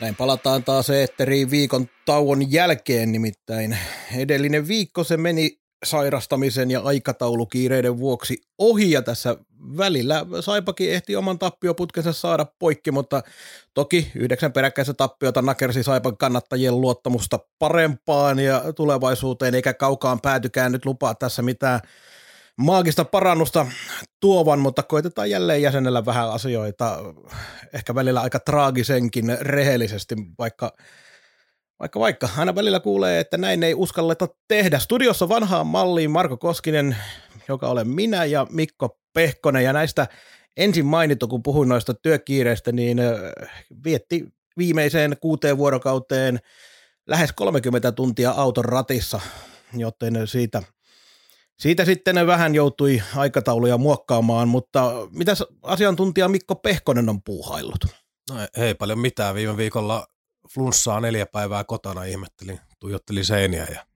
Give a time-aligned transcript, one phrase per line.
[0.00, 3.78] Näin palataan taas eetteriin viikon tauon jälkeen, nimittäin
[4.16, 9.36] edellinen viikko se meni sairastamisen ja aikataulukiireiden vuoksi ohi ja tässä
[9.76, 13.22] välillä Saipakin ehti oman tappioputkensa saada poikki, mutta
[13.74, 20.86] toki yhdeksän peräkkäistä tappiota nakersi Saipan kannattajien luottamusta parempaan ja tulevaisuuteen, eikä kaukaan päätykään nyt
[20.86, 21.80] lupaa tässä mitään
[22.58, 23.66] maagista parannusta
[24.20, 26.98] tuovan, mutta koitetaan jälleen jäsenellä vähän asioita,
[27.72, 30.72] ehkä välillä aika traagisenkin rehellisesti, vaikka
[31.80, 34.78] vaikka vaikka, aina välillä kuulee, että näin ei uskalleta tehdä.
[34.78, 36.96] Studiossa vanhaan malliin Marko Koskinen,
[37.48, 40.06] joka olen minä ja Mikko Pehkonen, ja näistä
[40.56, 42.98] ensin mainittu, kun puhuin noista työkiireistä, niin
[43.84, 44.24] vietti
[44.56, 46.38] viimeiseen kuuteen vuorokauteen
[47.06, 49.20] lähes 30 tuntia auton ratissa,
[49.72, 50.62] joten siitä–
[51.60, 57.84] siitä sitten vähän joutui aikatauluja muokkaamaan, mutta mitä asiantuntija Mikko Pehkonen on puuhaillut?
[58.30, 59.34] No ei paljon mitään.
[59.34, 60.06] Viime viikolla
[60.54, 63.86] flunssaa neljä päivää kotona ihmettelin, tuijottelin seiniä ja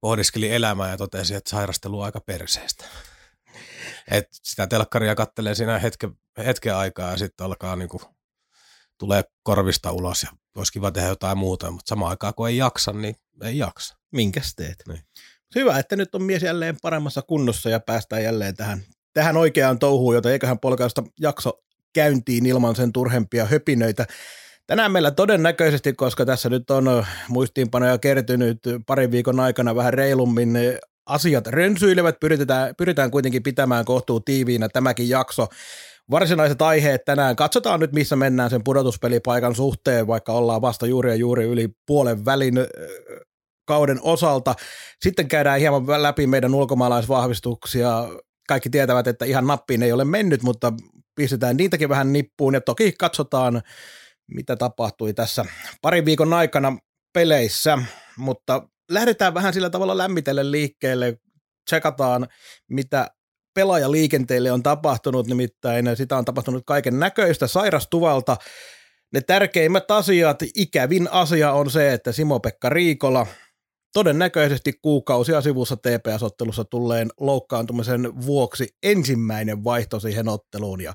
[0.00, 2.84] pohdiskeli elämää ja totesi, että sairastelu on aika perseestä.
[4.10, 8.00] Et sitä telkkaria kattelee siinä hetken, hetken aikaa ja sitten alkaa niinku,
[8.98, 12.92] tulee korvista ulos ja olisi kiva tehdä jotain muuta, mutta samaan aikaan kun ei jaksa,
[12.92, 13.96] niin ei jaksa.
[14.12, 14.82] Minkäs teet?
[14.88, 15.02] Niin.
[15.54, 18.82] Hyvä, että nyt on mies jälleen paremmassa kunnossa ja päästään jälleen tähän,
[19.12, 21.52] tähän oikeaan touhuun, jota eiköhän polkaista jakso
[21.92, 24.06] käyntiin ilman sen turhempia höpinöitä.
[24.66, 30.58] Tänään meillä todennäköisesti, koska tässä nyt on muistiinpanoja kertynyt parin viikon aikana vähän reilummin,
[31.06, 35.46] asiat rönsyilevät, pyritään, pyritään kuitenkin pitämään kohtuu tiiviinä tämäkin jakso.
[36.10, 37.36] Varsinaiset aiheet tänään.
[37.36, 42.24] Katsotaan nyt, missä mennään sen pudotuspelipaikan suhteen, vaikka ollaan vasta juuri ja juuri yli puolen
[42.24, 42.54] välin
[43.68, 44.54] kauden osalta.
[45.00, 48.08] Sitten käydään hieman läpi meidän ulkomaalaisvahvistuksia.
[48.48, 50.72] Kaikki tietävät, että ihan nappiin ei ole mennyt, mutta
[51.14, 53.62] pistetään niitäkin vähän nippuun ja toki katsotaan,
[54.34, 55.44] mitä tapahtui tässä
[55.82, 56.78] parin viikon aikana
[57.12, 57.78] peleissä,
[58.16, 61.16] mutta lähdetään vähän sillä tavalla lämmitelle liikkeelle,
[61.70, 62.28] tsekataan,
[62.70, 63.10] mitä
[63.54, 68.36] pelaajaliikenteelle on tapahtunut, nimittäin sitä on tapahtunut kaiken näköistä sairastuvalta.
[69.12, 73.26] Ne tärkeimmät asiat, ikävin asia on se, että Simo-Pekka Riikola–
[73.92, 80.92] todennäköisesti kuukausia sivussa TPS-ottelussa tulleen loukkaantumisen vuoksi ensimmäinen vaihto siihen otteluun ja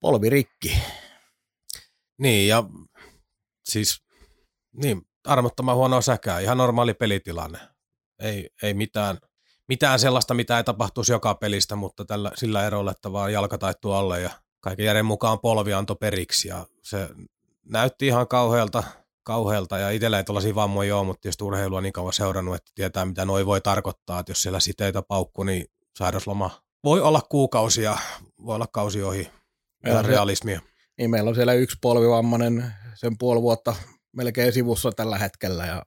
[0.00, 0.78] polvi rikki.
[2.18, 2.64] Niin ja
[3.64, 4.02] siis
[4.82, 7.58] niin, armottoman huonoa säkää, ihan normaali pelitilanne.
[8.18, 9.18] Ei, ei mitään,
[9.68, 13.92] mitään sellaista, mitä ei tapahtuisi joka pelistä, mutta tällä, sillä erolla, että vaan jalka taittuu
[13.92, 14.30] alle ja
[14.60, 17.08] kaiken järjen mukaan polvi antoi periksi ja se
[17.64, 18.82] näytti ihan kauhealta–
[19.22, 23.04] kauhealta ja itsellä ei tuollaisia vammoja ole, mutta tietysti urheilua niin kauan seurannut, että tietää
[23.04, 25.66] mitä noi voi tarkoittaa, että jos siellä siteitä paukku, niin
[25.98, 26.50] sairausloma
[26.84, 27.96] voi olla kuukausia,
[28.46, 29.30] voi olla kausi ohi.
[29.82, 30.60] Meillä realismia.
[30.98, 33.76] Niin meillä on siellä yksi polvivammainen sen puoli vuotta
[34.16, 35.82] melkein sivussa tällä hetkellä ja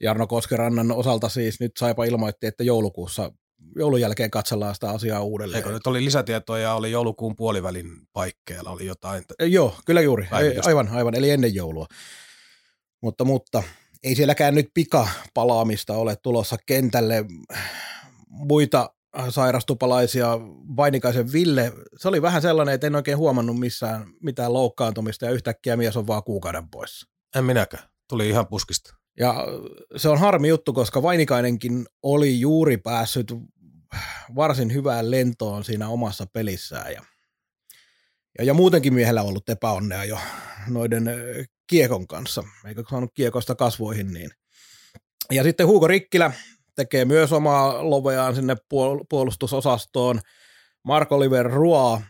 [0.00, 3.32] Jarno Koskerannan osalta siis nyt Saipa ilmoitti, että joulukuussa
[3.76, 5.56] joulun jälkeen katsellaan sitä asiaa uudelleen.
[5.56, 9.24] Eikö nyt oli lisätietoja, oli joulukuun puolivälin paikkeilla, oli jotain.
[9.40, 10.28] Joo, kyllä juuri,
[10.66, 11.86] aivan, aivan, eli ennen joulua.
[13.02, 13.62] Mutta, mutta
[14.02, 17.24] ei sielläkään nyt pikapalaamista ole tulossa kentälle.
[18.28, 18.94] Muita
[19.28, 20.38] sairastupalaisia,
[20.76, 25.76] Vainikaisen Ville, se oli vähän sellainen, että en oikein huomannut missään mitään loukkaantumista ja yhtäkkiä
[25.76, 27.08] mies on vaan kuukauden poissa.
[27.36, 28.94] En minäkään, tuli ihan puskista.
[29.18, 29.34] Ja
[29.96, 33.34] se on harmi juttu, koska Vainikainenkin oli juuri päässyt
[34.34, 37.02] varsin hyvään lentoon siinä omassa pelissään ja,
[38.38, 40.18] ja, ja muutenkin miehellä on ollut epäonnea jo
[40.68, 41.10] noiden
[41.66, 44.12] kiekon kanssa, eikä saanut kiekosta kasvoihin.
[44.12, 44.30] Niin.
[45.30, 46.32] Ja sitten Hugo Rikkilä
[46.76, 48.56] tekee myös omaa loveaan sinne
[49.08, 50.20] puolustusosastoon.
[50.84, 52.00] Marko Oliver Ruoa,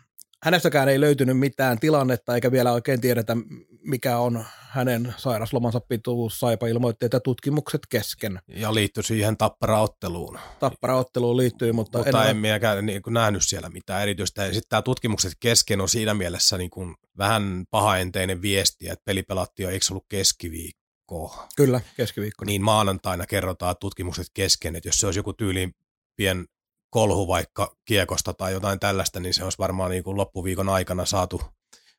[0.42, 3.36] hänestäkään ei löytynyt mitään tilannetta, eikä vielä oikein tiedetä,
[3.82, 6.40] mikä on hänen sairaslomansa pituus.
[6.40, 8.38] Saipa ilmoitti, että tutkimukset kesken.
[8.48, 10.38] Ja liittyi siihen tapparaotteluun.
[10.60, 14.46] Tapparaotteluun liittyy, mutta, mutta en, en minäkään niin kuin nähnyt siellä mitään erityistä.
[14.46, 19.22] Ja sitten tämä tutkimukset kesken on siinä mielessä niin kuin vähän pahaenteinen viesti, että peli
[19.22, 21.46] pelattiin jo, eikö ollut keskiviikko?
[21.56, 22.44] Kyllä, keskiviikko.
[22.44, 25.74] Niin maanantaina kerrotaan tutkimukset kesken, että jos se olisi joku tyyliin
[26.16, 26.46] pien
[26.92, 31.42] kolhu vaikka kiekosta tai jotain tällaista, niin se olisi varmaan niin kuin loppuviikon aikana saatu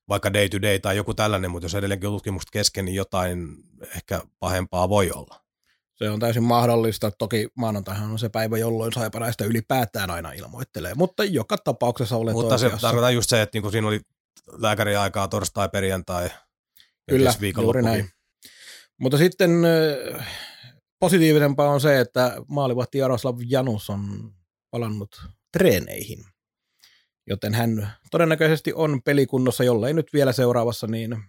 [0.10, 3.48] vaikka day to day tai joku tällainen, mutta jos edelleenkin on tutkimukset kesken, niin jotain
[3.96, 5.44] ehkä pahempaa voi olla.
[5.96, 7.12] Se on täysin mahdollista.
[7.12, 12.56] Toki maanantaihan on se päivä, jolloin Saipa ylipäätään aina ilmoittelee, mutta joka tapauksessa olet Mutta
[12.56, 12.78] oikeassa.
[12.78, 14.02] se tarkoittaa just se, että niinku siinä oli
[14.52, 16.30] lääkärin aikaa torstai, perjantai,
[17.10, 17.86] Kyllä, juuri viikonloppukin.
[17.86, 18.10] näin.
[19.00, 19.52] Mutta sitten
[21.00, 24.34] positiivisempaa on se, että maalivahti Jaroslav Janus on
[24.74, 25.22] palannut
[25.52, 26.26] treeneihin.
[27.28, 31.24] Joten hän todennäköisesti on pelikunnossa, jollei nyt vielä seuraavassa, niin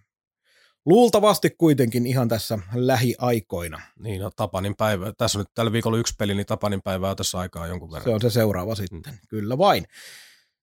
[0.85, 3.81] luultavasti kuitenkin ihan tässä lähiaikoina.
[3.99, 5.13] Niin, no Tapanin päivä.
[5.17, 8.03] Tässä on nyt tällä viikolla yksi peli, niin Tapanin päivää on tässä aikaa jonkun verran.
[8.03, 9.85] Se on se seuraava sitten, kyllä vain.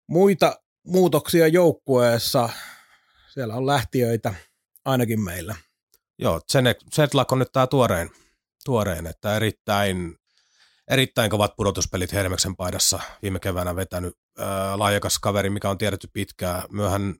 [0.08, 2.49] Muita muutoksia joukkueessa,
[3.34, 4.34] siellä on lähtiöitä
[4.84, 5.55] ainakin meillä.
[6.19, 6.40] Joo,
[6.94, 8.11] Zetlak on nyt tämä tuorein,
[8.64, 10.19] tuorein, että erittäin,
[10.90, 16.62] erittäin kovat pudotuspelit Hermeksen paidassa viime keväänä vetänyt ää, laajakas kaveri, mikä on tiedetty pitkään.
[16.70, 17.14] Myöhän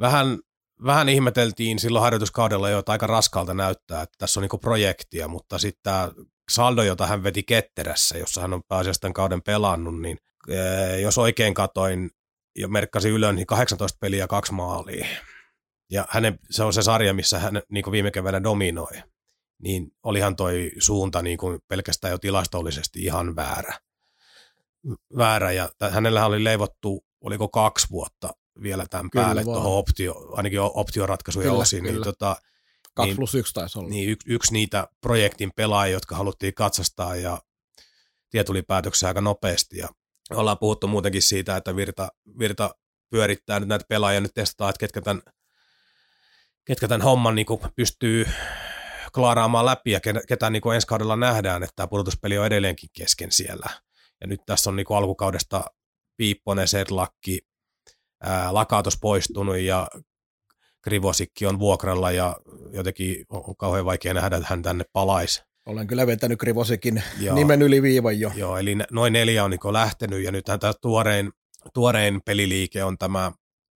[0.00, 0.38] vähän,
[0.84, 5.58] vähän ihmeteltiin silloin harjoituskaudella jo, että aika raskalta näyttää, että tässä on niinku projektia, mutta
[5.58, 6.10] sitten tämä
[6.50, 10.18] saldo, jota hän veti ketterässä, jossa hän on pääasiassa tämän kauden pelannut, niin
[10.50, 12.10] ää, jos oikein katoin
[12.58, 15.06] ja merkkasi ylön, niin 18 peliä kaksi maalia.
[15.90, 19.02] Ja hänen, se on se sarja, missä hän niin viime keväänä dominoi.
[19.62, 23.78] Niin olihan toi suunta niin kuin pelkästään jo tilastollisesti ihan väärä.
[25.16, 28.30] Väärä, ja hänellä oli leivottu, oliko kaksi vuotta
[28.62, 31.82] vielä tämän Kyllä päälle tuohon optio, ainakin optioratkaisujen Kyllä, osiin.
[31.82, 32.04] Niin, kyllä.
[32.04, 32.36] tota,
[32.94, 33.88] 2 Niin- plus 1 taisi olla.
[33.88, 37.38] niin yksi, yksi niitä projektin pelaajia, jotka haluttiin katsastaa ja
[38.30, 39.78] tie tuli päätökseen aika nopeasti.
[39.78, 39.88] Ja
[40.30, 42.08] ollaan puhuttu muutenkin siitä, että Virta,
[42.38, 42.70] Virta
[43.10, 45.22] pyörittää nyt näitä pelaajia, nyt testataan, että ketkä tämän,
[46.64, 47.46] ketkä tämän homman niin
[47.76, 48.26] pystyy
[49.18, 53.32] klaaraamaan läpi ja ketä, niin kuin ensi kaudella nähdään, että tämä pudotuspeli on edelleenkin kesken
[53.32, 53.70] siellä.
[54.20, 55.64] Ja nyt tässä on niin kuin alkukaudesta
[56.16, 57.40] Piipponen, Sedlakki,
[58.22, 59.88] ää, Lakatos poistunut ja
[60.82, 62.36] Krivosikki on vuokralla ja
[62.72, 65.42] jotenkin on kauhean vaikea nähdä, että hän tänne palaisi.
[65.66, 67.34] Olen kyllä vetänyt Krivosikin Joo.
[67.34, 68.32] nimen yli viivan jo.
[68.34, 71.32] Joo, eli noin neljä on niin lähtenyt ja nythän tämä tuorein,
[71.74, 73.32] tuorein peliliike on tämä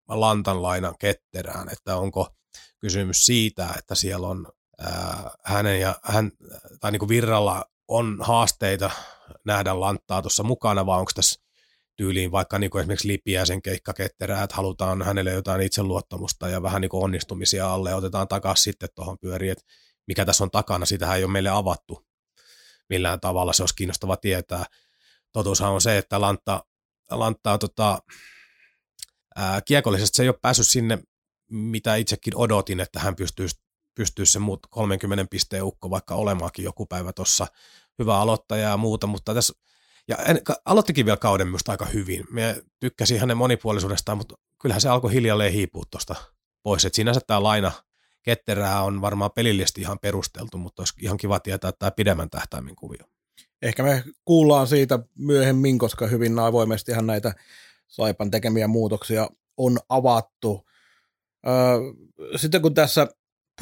[0.08, 2.28] Lantan lainan ketterään, että onko
[2.80, 4.46] kysymys siitä, että siellä on
[4.82, 6.30] ää, hänen ja hän,
[6.80, 8.90] tai niin kuin Virralla on haasteita
[9.44, 11.42] nähdä Lanttaa tuossa mukana, vai onko tässä
[11.96, 16.80] tyyliin vaikka niin kuin esimerkiksi Lipiäisen keikka ketterää, että halutaan hänelle jotain itseluottamusta ja vähän
[16.80, 19.64] niin kuin onnistumisia alle ja otetaan takaisin sitten tuohon pyöriin, että
[20.06, 22.06] mikä tässä on takana, sitähän ei ole meille avattu
[22.88, 24.64] millään tavalla, se olisi kiinnostava tietää.
[25.32, 26.64] Totuushan on se, että Lantta,
[27.10, 27.98] Lantta tota,
[29.36, 30.98] ää, kiekollisesti se ei ole päässyt sinne,
[31.50, 33.56] mitä itsekin odotin, että hän pystyisi,
[33.94, 37.46] pystyisi se muut 30 pisteen ukko vaikka olemaankin joku päivä tuossa
[37.98, 39.52] hyvä aloittaja ja muuta, mutta tässä
[40.08, 42.24] ja en, aloittikin vielä kauden minusta aika hyvin.
[42.30, 46.14] Mä tykkäsin hänen monipuolisuudestaan, mutta kyllähän se alkoi hiljalleen hiipua tuosta
[46.62, 46.84] pois.
[46.84, 47.72] Et sinänsä tämä laina
[48.22, 53.06] ketterää on varmaan pelillisesti ihan perusteltu, mutta olisi ihan kiva tietää tämä pidemmän tähtäimen kuvio.
[53.62, 57.34] Ehkä me kuullaan siitä myöhemmin, koska hyvin avoimestihan näitä
[57.88, 60.68] Saipan tekemiä muutoksia on avattu.
[61.46, 61.78] Öö,
[62.36, 63.08] sitten kun tässä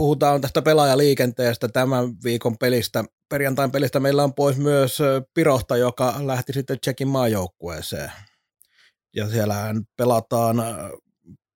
[0.00, 4.99] puhutaan tästä pelaajaliikenteestä tämän viikon pelistä, perjantain pelistä meillä on pois myös
[5.35, 8.12] Pirohta, joka lähti sitten Tsekin maajoukkueeseen.
[9.17, 10.56] Ja siellähän pelataan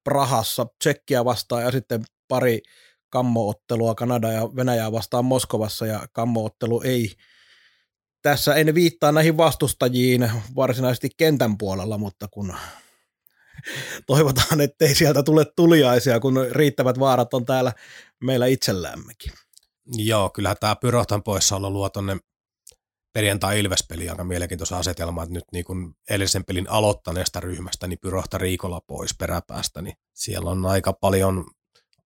[0.05, 2.63] Prahassa Tsekkiä vastaan ja sitten pari
[3.11, 7.13] kammoottelua Kanada ja Venäjää vastaan Moskovassa ja kammoottelu ei
[8.23, 12.55] tässä en viittaa näihin vastustajiin varsinaisesti kentän puolella, mutta kun
[14.07, 17.73] toivotaan, ettei sieltä tule tuliaisia, kun riittävät vaarat on täällä
[18.21, 19.33] meillä itsellämmekin.
[19.87, 22.17] Joo, kyllähän tämä Pyrohtan poissaolo luo tuonne
[23.13, 28.39] perjantai Ilves-peli aika mielenkiintoisen asetelma, että nyt niin kun edellisen pelin aloittaneesta ryhmästä, niin Pyrohta
[28.39, 31.47] Riikola pois peräpäästä, niin siellä on aika paljon,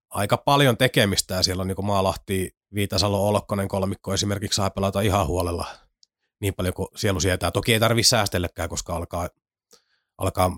[0.09, 5.27] aika paljon tekemistä ja siellä on niin Maalahti, Viitasalo, Olkkonen kolmikko esimerkiksi saa pelata ihan
[5.27, 5.67] huolella
[6.41, 7.51] niin paljon kuin sielu sietää.
[7.51, 9.29] Toki ei tarvitse säästelläkään, koska alkaa,
[10.17, 10.51] alkaa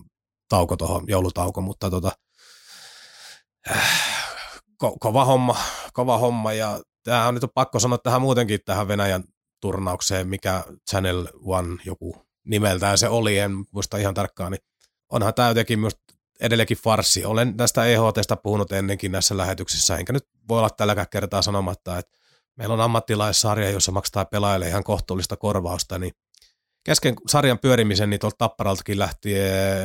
[0.51, 2.11] tauko tuohon, joulutauko, mutta tota,
[3.71, 4.25] äh,
[4.83, 5.57] ko- kova homma,
[5.93, 9.23] kova homma ja tämähän on nyt pakko sanoa tähän muutenkin tähän Venäjän
[9.61, 14.61] turnaukseen, mikä Channel One joku nimeltään se oli, en muista ihan tarkkaan, niin
[15.09, 15.93] onhan tämä jotenkin myös
[16.39, 17.25] edelleenkin farssi.
[17.25, 22.17] Olen tästä EHTstä puhunut ennenkin näissä lähetyksissä, enkä nyt voi olla tälläkään kertaa sanomatta, että
[22.55, 26.13] meillä on ammattilaissarja, jossa maksetaan pelaajille ihan kohtuullista korvausta, niin
[26.83, 29.33] kesken sarjan pyörimisen niin tuolta Tapparaltakin lähti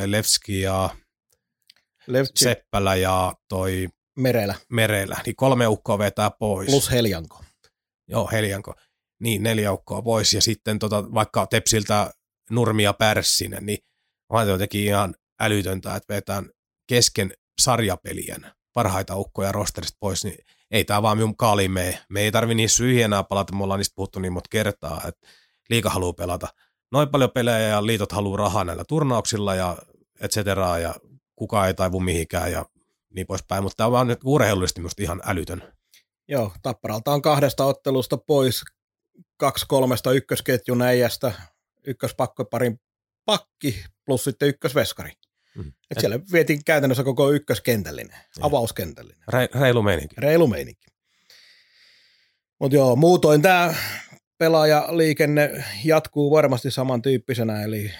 [0.05, 0.89] Levski ja
[2.07, 3.87] Levtsi Seppälä ja toi
[4.17, 6.69] merellä Merellä, niin kolme ukkoa vetää pois.
[6.69, 7.43] plus Heljanko.
[8.07, 8.73] Joo, Heljanko.
[9.19, 10.33] Niin, neljä ukkoa pois.
[10.33, 12.11] Ja sitten tota, vaikka Tepsiltä
[12.49, 13.79] Nurmi ja Pärssinen, niin
[14.29, 16.49] on jotenkin ihan älytöntä, että vetään
[16.89, 20.37] kesken sarjapelien parhaita ukkoja rosterista pois, niin
[20.71, 21.99] ei tämä vaan minun kaaliin mene.
[22.09, 25.27] Me ei tarvi niin syihin enää palata, me ollaan niistä puhuttu niin monta kertaa, että
[25.69, 26.47] liika haluaa pelata
[26.91, 29.77] noin paljon pelejä ja liitot haluaa rahaa näillä turnauksilla ja
[30.19, 30.95] et cetera, ja
[31.35, 32.65] kukaan ei taivu mihinkään ja
[33.15, 35.73] niin poispäin, mutta tämä on nyt urheilullisesti minusta ihan älytön.
[36.27, 38.63] Joo, Tapparalta on kahdesta ottelusta pois
[39.37, 41.31] kaksi kolmesta ykkösketjun äijästä,
[41.87, 42.79] ykköspakkoparin
[43.25, 45.11] pakki plus sitten ykkösveskari.
[45.55, 45.73] Mm.
[45.91, 48.45] Et siellä vietiin käytännössä koko ykköskentällinen, ja.
[48.45, 49.23] avauskentällinen.
[49.31, 50.15] Re- reilu meininki.
[50.17, 50.87] Reilu meininki.
[52.59, 53.75] Mutta joo, muutoin tämä
[54.37, 57.91] pelaajaliikenne jatkuu varmasti samantyyppisenä, eli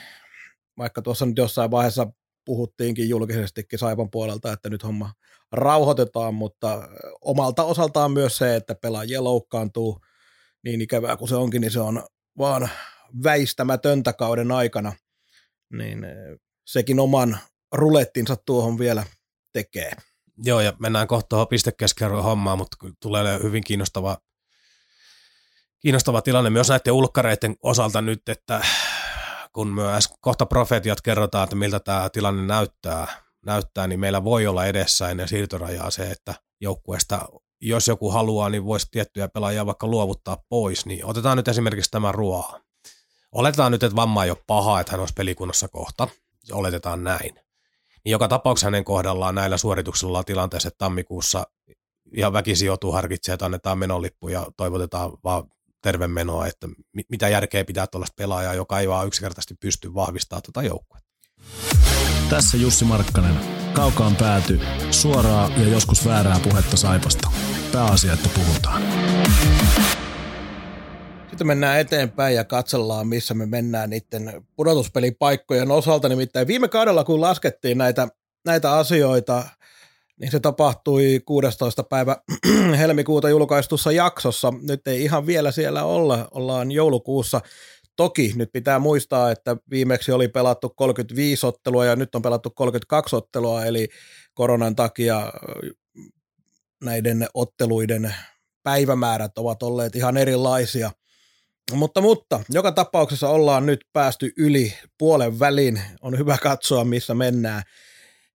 [0.77, 2.07] vaikka tuossa nyt jossain vaiheessa
[2.45, 5.13] puhuttiinkin julkisestikin Saipan puolelta, että nyt homma
[5.51, 6.89] rauhoitetaan, mutta
[7.21, 9.99] omalta osaltaan myös se, että pelaajia loukkaantuu
[10.63, 12.03] niin ikävää kuin se onkin, niin se on
[12.37, 12.69] vaan
[13.23, 14.93] väistämätöntä kauden aikana,
[15.73, 16.05] niin
[16.67, 17.37] sekin oman
[17.73, 19.03] rulettinsa tuohon vielä
[19.53, 19.91] tekee.
[20.43, 24.17] Joo, ja mennään kohta tuohon hommaan, mutta tulee hyvin kiinnostava,
[25.79, 28.61] kiinnostava tilanne myös näiden ulkkareiden osalta nyt, että
[29.53, 33.07] kun myös kohta profetiat kerrotaan, että miltä tämä tilanne näyttää,
[33.45, 37.27] näyttää, niin meillä voi olla edessä ennen siirtorajaa se, että joukkueesta,
[37.61, 42.11] jos joku haluaa, niin voisi tiettyjä pelaajia vaikka luovuttaa pois, niin otetaan nyt esimerkiksi tämä
[42.11, 42.59] Ruoa.
[43.31, 46.07] Oletetaan nyt, että vamma ei ole paha, että hän olisi pelikunnossa kohta,
[46.51, 47.35] oletetaan näin.
[48.05, 51.47] Niin joka tapauksessa hänen kohdallaan näillä suorituksilla tilanteessa, että tammikuussa
[52.15, 55.43] ihan väkisin joutuu harkitsemaan, että annetaan menolippu ja toivotetaan vaan
[55.81, 56.67] terve menoa, että
[57.09, 61.07] mitä järkeä pitää tuollaista pelaajaa, joka ei vaan yksinkertaisesti pysty vahvistamaan tuota joukkuetta.
[62.29, 63.35] Tässä Jussi Markkanen.
[63.73, 64.59] Kaukaan pääty.
[64.91, 67.31] Suoraa ja joskus väärää puhetta Saipasta.
[67.71, 68.81] Pääasia, että puhutaan.
[71.29, 76.09] Sitten mennään eteenpäin ja katsellaan, missä me mennään niiden pudotuspelipaikkojen osalta.
[76.09, 78.07] Nimittäin viime kaudella, kun laskettiin näitä,
[78.45, 79.43] näitä asioita,
[80.19, 81.83] niin se tapahtui 16.
[81.83, 82.17] päivä
[82.79, 84.53] helmikuuta julkaistussa jaksossa.
[84.61, 87.41] Nyt ei ihan vielä siellä olla, ollaan joulukuussa.
[87.95, 93.15] Toki nyt pitää muistaa, että viimeksi oli pelattu 35 ottelua ja nyt on pelattu 32
[93.15, 93.87] ottelua, eli
[94.33, 95.33] koronan takia
[96.83, 98.15] näiden otteluiden
[98.63, 100.91] päivämäärät ovat olleet ihan erilaisia.
[101.73, 105.81] Mutta, mutta joka tapauksessa ollaan nyt päästy yli puolen välin.
[106.01, 107.63] On hyvä katsoa, missä mennään.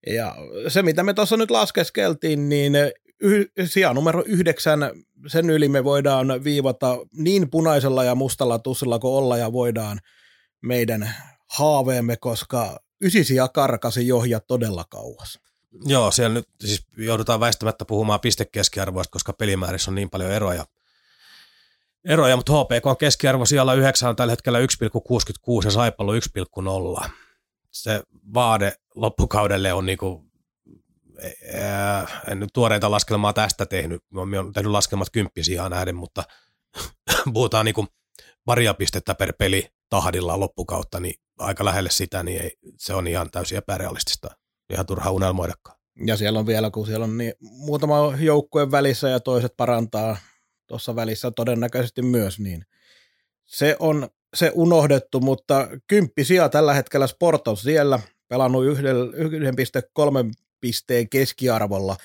[0.06, 0.34] Ja
[0.68, 2.72] se, mitä me tuossa nyt laskeskeltiin, niin
[3.20, 4.80] y- sija numero yhdeksän,
[5.26, 9.98] sen yli me voidaan viivata niin punaisella ja mustalla tussilla kuin olla ja voidaan
[10.60, 11.14] meidän
[11.48, 15.38] haaveemme, koska ysisiä karkasi johja todella kauas.
[15.86, 20.66] Joo, siellä nyt siis joudutaan väistämättä puhumaan pistekeskiarvoista, koska pelimäärissä on niin paljon eroja.
[22.04, 24.66] Eroja, mutta HPK on keskiarvo siellä 9 on tällä hetkellä 1,66
[25.64, 27.08] ja Saipallo 1,0
[27.72, 28.02] se
[28.34, 30.24] vaade loppukaudelle on niinku,
[32.28, 36.24] en nyt tuoreita laskelmaa tästä tehnyt, mä oon tehnyt laskelmat kymppisiä nähden, mutta
[37.34, 37.86] puhutaan niinku
[38.44, 43.30] paria pistettä per peli tahdilla loppukautta, niin aika lähelle sitä, niin ei, se on ihan
[43.30, 44.30] täysin epärealistista.
[44.70, 45.78] Ihan turha unelmoidakaan.
[46.06, 50.16] Ja siellä on vielä, kun siellä on niin muutama joukkueen välissä ja toiset parantaa
[50.66, 52.64] tuossa välissä todennäköisesti myös, niin
[53.44, 57.98] se on se unohdettu, mutta kymppi sija tällä hetkellä Sport on siellä,
[58.28, 58.72] pelannut 1,3
[60.60, 61.96] pisteen keskiarvolla,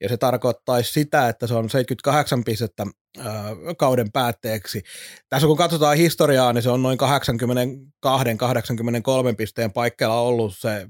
[0.00, 2.86] ja se tarkoittaisi sitä, että se on 78 pistettä
[3.18, 3.26] äh,
[3.78, 4.82] kauden päätteeksi.
[5.28, 7.06] Tässä kun katsotaan historiaa, niin se on noin 82-83
[9.36, 10.86] pisteen paikkeilla ollut se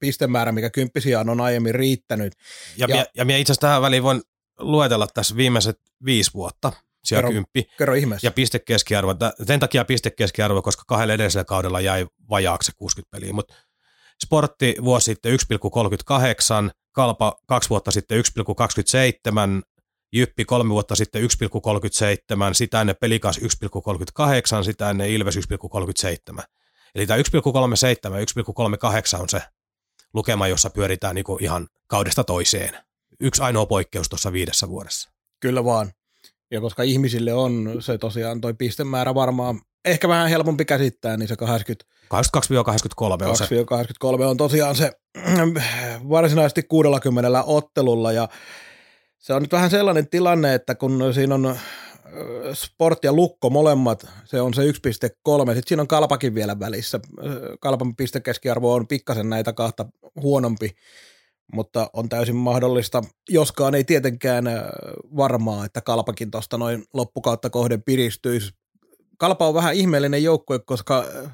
[0.00, 2.32] pistemäärä, mikä kymppisiaan on aiemmin riittänyt.
[2.76, 4.22] Ja, ja, ja minä itse asiassa tähän väliin voin
[4.58, 6.72] luetella tässä viimeiset viisi vuotta
[7.04, 7.64] siellä kerro, kymppi.
[7.78, 8.26] Kerro ihmeessä.
[8.26, 9.14] Ja pistekeskiarvo,
[9.46, 13.54] sen takia pistekeskiarvo, koska kahdella edellisellä kaudella jäi vajaaksi 60 peliä, mutta
[14.24, 15.38] Sportti vuosi sitten
[16.68, 19.62] 1,38, Kalpa kaksi vuotta sitten 1,27,
[20.12, 21.28] Jyppi kolme vuotta sitten 1,37,
[22.52, 26.42] sitä ennen Pelikas 1,38, sitä ennen Ilves 1,37.
[26.94, 27.22] Eli tämä 1,37
[28.04, 28.24] ja
[29.16, 29.42] 1,38 on se
[30.14, 32.78] lukema, jossa pyöritään niinku ihan kaudesta toiseen.
[33.20, 35.10] Yksi ainoa poikkeus tuossa viidessä vuodessa.
[35.40, 35.92] Kyllä vaan.
[36.52, 41.36] Ja koska ihmisille on se tosiaan toi pistemäärä varmaan ehkä vähän helpompi käsittää, niin se
[41.36, 41.84] 80,
[43.24, 43.44] 82-83 on se.
[43.66, 44.92] 83 on tosiaan se
[46.08, 48.28] varsinaisesti 60 ottelulla ja
[49.18, 51.56] se on nyt vähän sellainen tilanne, että kun siinä on
[52.52, 57.00] Sport ja Lukko molemmat, se on se 1,3, sitten siinä on Kalpakin vielä välissä.
[57.60, 59.86] Kalpan pistekeskiarvo on pikkasen näitä kahta
[60.22, 60.70] huonompi,
[61.52, 64.62] mutta on täysin mahdollista, joskaan ei tietenkään äh,
[65.16, 68.50] varmaa, että Kalpakin tuosta noin loppukautta kohden piristyisi.
[69.18, 71.32] Kalpa on vähän ihmeellinen joukkue, koska äh,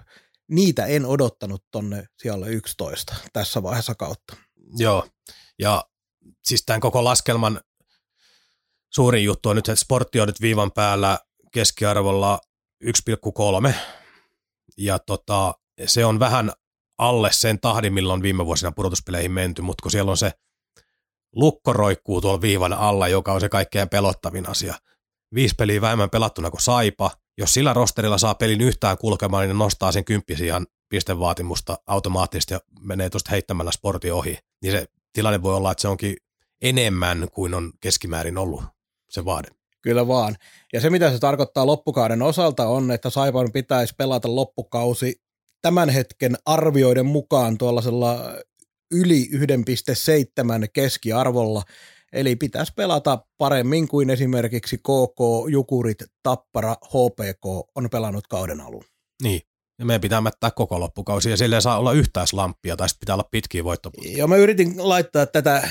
[0.51, 4.37] niitä en odottanut tonne siellä 11 tässä vaiheessa kautta.
[4.77, 5.07] Joo,
[5.59, 5.85] Ja
[6.45, 7.61] siis tämän koko laskelman
[8.95, 11.19] suurin juttu on nyt, että sportti on nyt viivan päällä
[11.53, 12.41] keskiarvolla
[12.85, 13.73] 1,3
[14.79, 15.55] ja tota,
[15.87, 16.53] se on vähän
[16.99, 20.33] alle sen tahdin, milloin viime vuosina pudotuspeleihin menty, mutta kun siellä on se
[21.37, 24.75] lukko roikkuu tuolla viivan alla, joka on se kaikkein pelottavin asia.
[25.35, 27.11] Viisi peliä vähemmän pelattuna kuin Saipa.
[27.39, 32.61] Jos sillä rosterilla saa pelin yhtään kulkemaan, niin ne nostaa sen kymppisijan pistevaatimusta automaattisesti ja
[32.81, 34.39] menee tuosta heittämällä sportin ohi.
[34.63, 36.17] Niin se tilanne voi olla, että se onkin
[36.63, 38.65] enemmän kuin on keskimäärin ollut
[39.11, 39.49] se vaade.
[39.83, 40.37] Kyllä vaan.
[40.73, 45.21] Ja se, mitä se tarkoittaa loppukauden osalta, on, että Saipan pitäisi pelata loppukausi
[45.63, 48.33] tämän hetken arvioiden mukaan tuollaisella
[48.91, 49.39] yli 1,7
[50.73, 51.63] keskiarvolla.
[52.13, 58.85] Eli pitäisi pelata paremmin kuin esimerkiksi KK, Jukurit, Tappara, HPK on pelannut kauden alun.
[59.23, 59.41] Niin,
[59.79, 63.01] ja meidän pitää mättää koko loppukausi ja sillä ei saa olla yhtään slampia tai sitten
[63.01, 64.19] pitää olla pitkiä voittoputkia.
[64.19, 65.69] Ja mä yritin laittaa tätä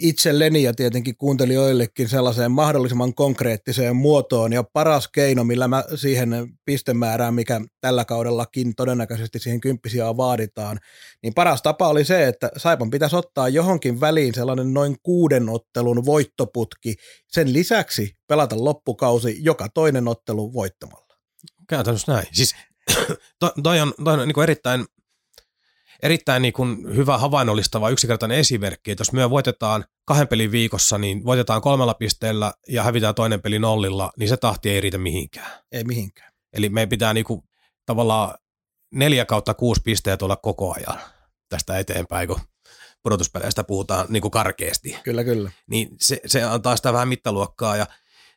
[0.00, 6.30] itselleni ja tietenkin kuuntelijoillekin sellaiseen mahdollisimman konkreettiseen muotoon ja paras keino, millä mä siihen
[6.64, 10.78] pistemäärään, mikä tällä kaudellakin todennäköisesti siihen kymppisiä vaaditaan,
[11.22, 16.04] niin paras tapa oli se, että Saipan pitäisi ottaa johonkin väliin sellainen noin kuuden ottelun
[16.04, 16.94] voittoputki,
[17.28, 21.16] sen lisäksi pelata loppukausi joka toinen ottelu voittamalla.
[21.68, 22.26] Käytännössä näin.
[22.32, 22.54] Siis
[23.62, 24.84] toi, on, toi on niin erittäin
[26.02, 31.24] erittäin niin kuin hyvä havainnollistava yksinkertainen esimerkki, että jos me voitetaan kahden pelin viikossa, niin
[31.24, 35.50] voitetaan kolmella pisteellä ja hävitään toinen peli nollilla, niin se tahti ei riitä mihinkään.
[35.72, 36.32] Ei mihinkään.
[36.52, 37.42] Eli meidän pitää niin kuin
[37.86, 38.34] tavallaan
[38.94, 41.00] neljä kautta kuusi pisteet olla koko ajan
[41.48, 42.40] tästä eteenpäin, kun
[43.02, 44.96] pudotuspeleistä puhutaan niin kuin karkeasti.
[45.04, 45.50] Kyllä, kyllä.
[45.70, 47.86] Niin se, se antaa sitä vähän mittaluokkaa ja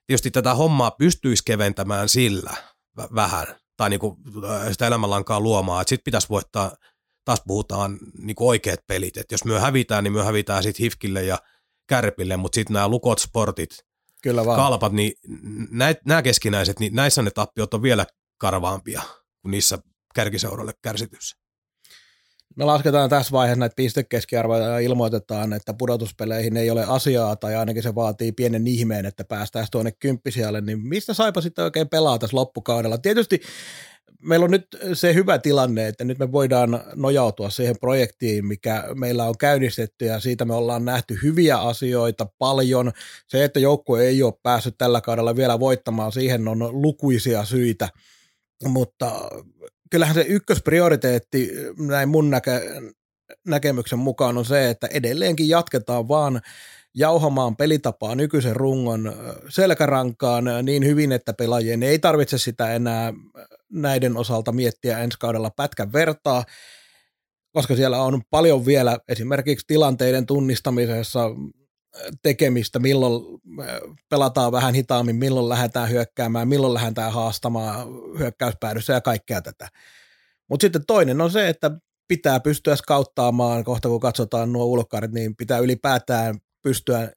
[0.08, 2.54] tietysti tätä hommaa pystyisi keventämään sillä
[3.16, 4.18] vähän, tai niin kuin
[4.72, 6.72] sitä elämänlankaa luomaan, että sitten pitäisi voittaa–
[7.32, 9.18] taas puhutaan niin kuin oikeat pelit.
[9.18, 11.38] Et jos me hävitään, niin me hävitään sitten Hifkille ja
[11.88, 13.70] Kärpille, mutta sitten nämä lukot sportit,
[14.24, 14.60] Kyllä vaan.
[14.60, 15.14] kalpat, niin
[16.06, 18.06] nämä keskinäiset, niin näissä ne tappiot on vielä
[18.38, 19.02] karvaampia
[19.42, 19.78] kuin niissä
[20.16, 21.38] kärkiseuroille kärsityssä.
[22.56, 27.84] Me lasketaan tässä vaiheessa näitä pistekeskiarvoja ja ilmoitetaan, että pudotuspeleihin ei ole asiaa tai ainakin
[27.84, 32.38] se vaatii pienen ihmeen, että päästäisiin tuonne kymppisijalle, niin mistä Saipa sitten oikein pelaa tässä
[32.38, 32.98] loppukaudella?
[32.98, 33.42] Tietysti
[34.22, 39.26] meillä on nyt se hyvä tilanne, että nyt me voidaan nojautua siihen projektiin, mikä meillä
[39.26, 42.92] on käynnistetty ja siitä me ollaan nähty hyviä asioita paljon.
[43.28, 47.90] Se, että joukkue ei ole päässyt tällä kaudella vielä voittamaan, siihen on lukuisia syitä,
[48.64, 49.30] mutta
[49.92, 52.62] kyllähän se ykkösprioriteetti näin mun näke,
[53.48, 56.42] näkemyksen mukaan on se, että edelleenkin jatketaan vaan
[56.96, 59.16] jauhamaan pelitapaa nykyisen rungon
[59.50, 63.14] selkärankaan niin hyvin, että pelaajien ei tarvitse sitä enää
[63.72, 66.44] näiden osalta miettiä ensi kaudella pätkän vertaa,
[67.52, 71.30] koska siellä on paljon vielä esimerkiksi tilanteiden tunnistamisessa
[72.24, 73.42] tekemistä, milloin
[74.10, 77.88] pelataan vähän hitaammin, milloin lähdetään hyökkäämään, milloin lähdetään haastamaan
[78.20, 79.68] hyökkäyspäädyssä ja kaikkea tätä.
[80.50, 81.72] Mutta sitten toinen on se, että
[82.08, 87.12] pitää pystyä skauttaamaan, kohta kun katsotaan nuo ulkkarit, niin pitää ylipäätään pystyä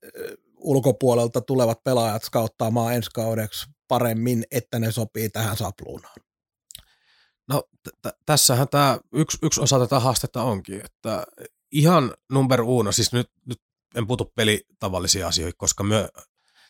[0.57, 6.15] ulkopuolelta tulevat pelaajat skauttaamaan ensi kaudeksi paremmin, että ne sopii tähän sapluunaan.
[7.49, 11.27] No t- tässähän tämä yksi, yksi osa tätä haastetta onkin, että
[11.73, 13.61] ihan number uno, siis nyt, nyt
[13.95, 16.09] en puutu pelitavallisia asioita, koska me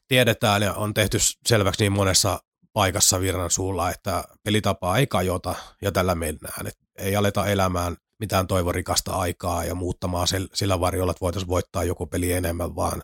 [0.08, 2.40] tiedetään ja on tehty selväksi niin monessa
[2.72, 6.66] paikassa virran suulla, että pelitapaa ei kajota ja tällä mennään.
[6.66, 12.06] Et ei aleta elämään mitään toivorikasta aikaa ja muuttamaan sillä varjolla, että voitaisiin voittaa joku
[12.06, 13.02] peli enemmän, vaan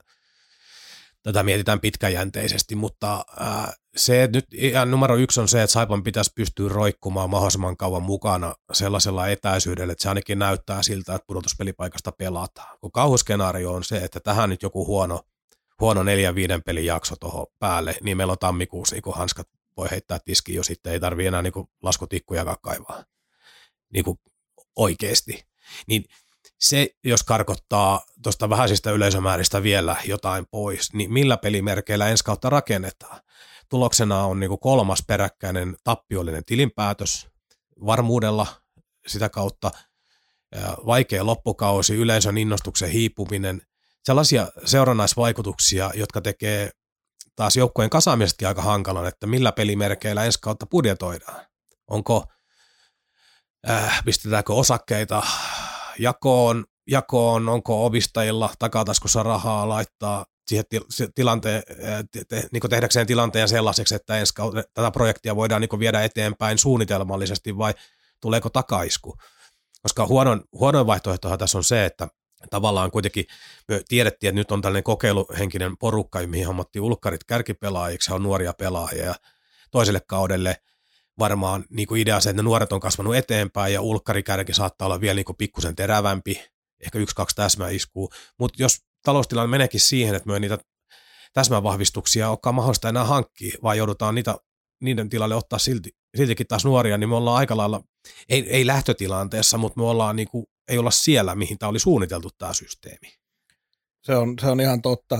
[1.22, 6.32] tätä mietitään pitkäjänteisesti, mutta ää, se nyt ihan numero yksi on se, että Saipan pitäisi
[6.34, 12.78] pystyä roikkumaan mahdollisimman kauan mukana sellaisella etäisyydellä, että se ainakin näyttää siltä, että pudotuspelipaikasta pelataan.
[12.80, 15.20] Kun kauhuskenaario on se, että tähän nyt joku huono,
[15.80, 20.18] huono neljän viiden pelin jakso tuohon päälle, niin meillä on tammikuussa niin hanskat voi heittää
[20.24, 23.04] tiskiin jo sitten, ei tarvitse enää niin laskutikkuja kaivaa
[23.92, 24.18] niin kuin
[24.76, 25.44] oikeasti.
[25.86, 26.04] Niin
[26.60, 33.20] se, jos karkottaa tuosta vähäisistä yleisömääristä vielä jotain pois, niin millä pelimerkeillä ensi kautta rakennetaan?
[33.68, 37.28] Tuloksena on niin kolmas peräkkäinen tappiollinen tilinpäätös
[37.86, 38.46] varmuudella
[39.06, 39.70] sitä kautta,
[40.86, 43.62] vaikea loppukausi, yleisön innostuksen hiipuminen,
[44.04, 46.70] sellaisia seurannaisvaikutuksia, jotka tekee
[47.36, 51.46] taas joukkojen kasaamisestakin aika hankalan, että millä pelimerkeillä ensi kautta budjetoidaan.
[51.90, 52.24] Onko,
[53.68, 55.22] äh, pistetäänkö osakkeita
[55.98, 60.64] jakoon, jakoon onko omistajilla takataskussa rahaa laittaa siihen
[61.14, 61.62] tilanteen,
[62.12, 66.58] te, te, niin tehdäkseen tilanteen sellaiseksi, että ensi kautta, tätä projektia voidaan niin viedä eteenpäin
[66.58, 67.74] suunnitelmallisesti vai
[68.20, 69.16] tuleeko takaisku?
[69.82, 72.08] Koska huonoin, huonoin vaihtoehtohan tässä on se, että
[72.50, 73.24] tavallaan kuitenkin
[73.68, 79.04] me tiedettiin, että nyt on tällainen kokeiluhenkinen porukka, mihin hommattiin ulkkarit kärkipelaajiksi, on nuoria pelaajia
[79.04, 79.14] ja
[79.70, 80.56] toiselle kaudelle
[81.20, 85.00] varmaan niin kuin idea se, että ne nuoret on kasvanut eteenpäin ja ulkkarikärki saattaa olla
[85.00, 86.40] vielä niin pikkusen terävämpi,
[86.84, 90.58] ehkä yksi, kaksi täsmäiskuu, mutta jos taloustilanne meneekin siihen, että me niitä
[91.32, 94.34] täsmävahvistuksia olekaan mahdollista enää hankkia, vaan joudutaan niitä,
[94.80, 97.80] niiden tilalle ottaa silti, siltikin taas nuoria, niin me ollaan aika lailla,
[98.28, 102.30] ei, ei lähtötilanteessa, mutta me ollaan niin kuin, ei olla siellä, mihin tämä oli suunniteltu
[102.38, 103.20] tämä systeemi.
[104.02, 105.18] Se on, se on ihan totta.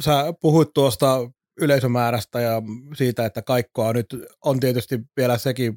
[0.00, 2.62] Sä puhuit tuosta yleisömäärästä ja
[2.96, 4.06] siitä, että kaikkoa nyt
[4.44, 5.76] on tietysti vielä sekin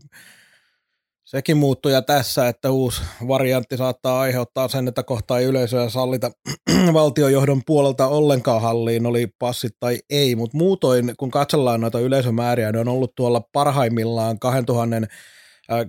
[1.30, 6.32] sekin muuttuja tässä, että uusi variantti saattaa aiheuttaa sen, että kohta ei yleisöä sallita
[6.94, 12.80] valtiojohdon puolelta ollenkaan halliin, oli passit tai ei, mutta muutoin kun katsellaan noita yleisömääriä, ne
[12.80, 15.08] on ollut tuolla parhaimmillaan 2000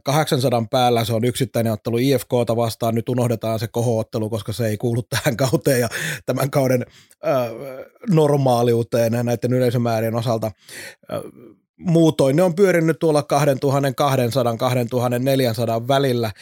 [0.03, 4.77] 800 päällä se on yksittäinen ottelu IFKta vastaan, nyt unohdetaan se kohoottelu, koska se ei
[4.77, 5.89] kuulu tähän kauteen ja
[6.27, 6.87] tämän kauden
[7.27, 7.49] äh,
[8.11, 10.47] normaaliuteen näiden yleisömäärien osalta.
[10.47, 11.21] Äh,
[11.79, 13.25] muutoin ne on pyörinyt tuolla
[15.83, 16.33] 2200-2400 välillä,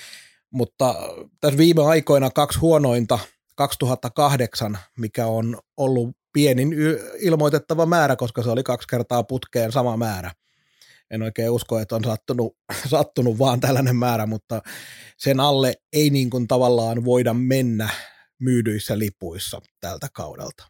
[0.50, 0.94] mutta
[1.40, 3.18] tässä viime aikoina kaksi huonointa
[3.54, 6.74] 2008, mikä on ollut pienin
[7.18, 10.30] ilmoitettava määrä, koska se oli kaksi kertaa putkeen sama määrä.
[11.10, 12.56] En oikein usko, että on sattunut,
[12.90, 14.62] sattunut vaan tällainen määrä, mutta
[15.18, 17.88] sen alle ei niin kuin tavallaan voida mennä
[18.40, 20.64] myydyissä lipuissa tältä kaudelta.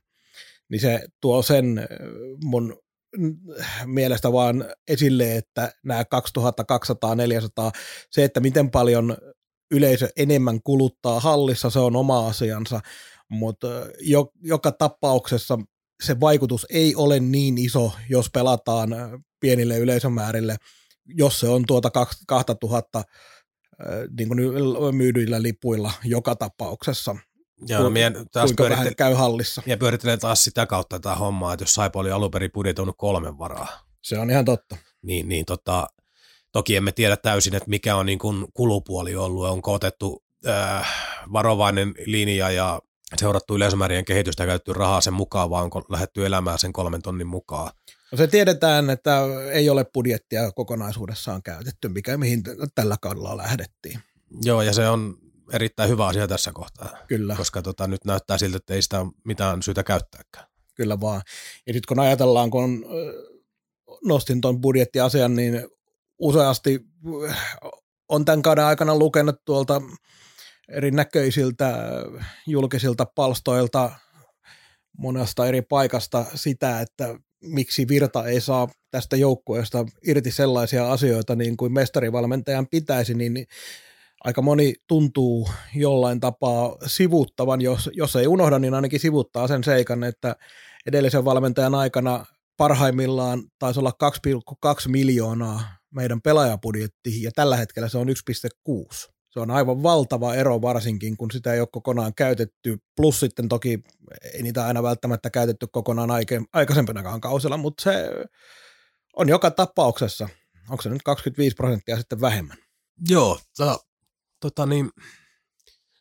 [0.71, 1.89] Niin se tuo sen
[2.45, 2.77] mun
[3.87, 6.05] mielestä vaan esille, että nämä 2200-400,
[8.11, 9.17] se, että miten paljon
[9.71, 12.81] yleisö enemmän kuluttaa hallissa, se on oma asiansa,
[13.29, 13.67] mutta
[14.01, 15.59] jo, joka tapauksessa
[16.03, 18.91] se vaikutus ei ole niin iso, jos pelataan
[19.41, 20.57] pienille yleisömäärille,
[21.07, 21.91] jos se on tuota
[22.27, 23.03] 2000
[24.19, 24.41] niin kuin
[24.97, 27.17] myydyillä lipuilla joka tapauksessa.
[27.69, 29.63] Joo, no, mien, taas kuinka vähän käy hallissa.
[29.67, 33.39] Ja pyörittelen taas sitä kautta tätä hommaa, että jos Saipa oli alun perin budjetoinut kolmen
[33.39, 33.69] varaa.
[34.03, 34.77] Se on ihan totta.
[35.03, 35.87] Niin, niin tota,
[36.53, 40.89] toki emme tiedä täysin, että mikä on niin kuin kulupuoli ollut, onko otettu äh,
[41.33, 42.81] varovainen linja ja
[43.17, 47.27] seurattu yleisömäärien kehitystä ja käytetty rahaa sen mukaan, vai onko lähdetty elämään sen kolmen tonnin
[47.27, 47.73] mukaan.
[48.13, 49.21] No se tiedetään, että
[49.53, 52.43] ei ole budjettia kokonaisuudessaan käytetty, mikä mihin
[52.75, 54.01] tällä kaudella lähdettiin.
[54.43, 55.19] Joo, ja se on
[55.53, 56.97] erittäin hyvä asia tässä kohtaa.
[57.07, 57.37] Kyllä.
[57.37, 60.47] Koska tota, nyt näyttää siltä, että ei sitä mitään syytä käyttääkään.
[60.75, 61.23] Kyllä vaan.
[61.67, 62.87] Ja sitten kun ajatellaan, kun
[64.05, 65.69] nostin tuon budjettiasian, niin
[66.19, 66.81] useasti
[68.09, 69.83] on tämän kauden aikana lukenut tuolta
[70.69, 71.75] erinäköisiltä
[72.47, 73.91] julkisilta palstoilta
[74.99, 81.57] monesta eri paikasta sitä, että miksi Virta ei saa tästä joukkueesta irti sellaisia asioita niin
[81.57, 83.47] kuin mestarivalmentajan pitäisi, niin
[84.25, 90.05] aika moni tuntuu jollain tapaa sivuttavan, jos, jos ei unohda, niin ainakin sivuttaa sen seikan,
[90.05, 90.37] että
[90.87, 92.27] edellisen valmentajan aikana
[92.57, 93.93] parhaimmillaan taisi olla
[94.85, 95.61] 2,2 miljoonaa
[95.95, 99.18] meidän pelaajapudjetti, ja tällä hetkellä se on 1,6.
[99.39, 103.81] Se on aivan valtava ero varsinkin, kun sitä ei ole kokonaan käytetty, plus sitten toki
[104.35, 108.11] ei niitä aina välttämättä käytetty kokonaan aike, aikaisempinakaan kausilla, mutta se
[109.17, 110.29] on joka tapauksessa,
[110.71, 112.57] onko se nyt 25 prosenttia sitten vähemmän?
[113.09, 113.79] Joo, tota,
[114.41, 114.91] tota niin,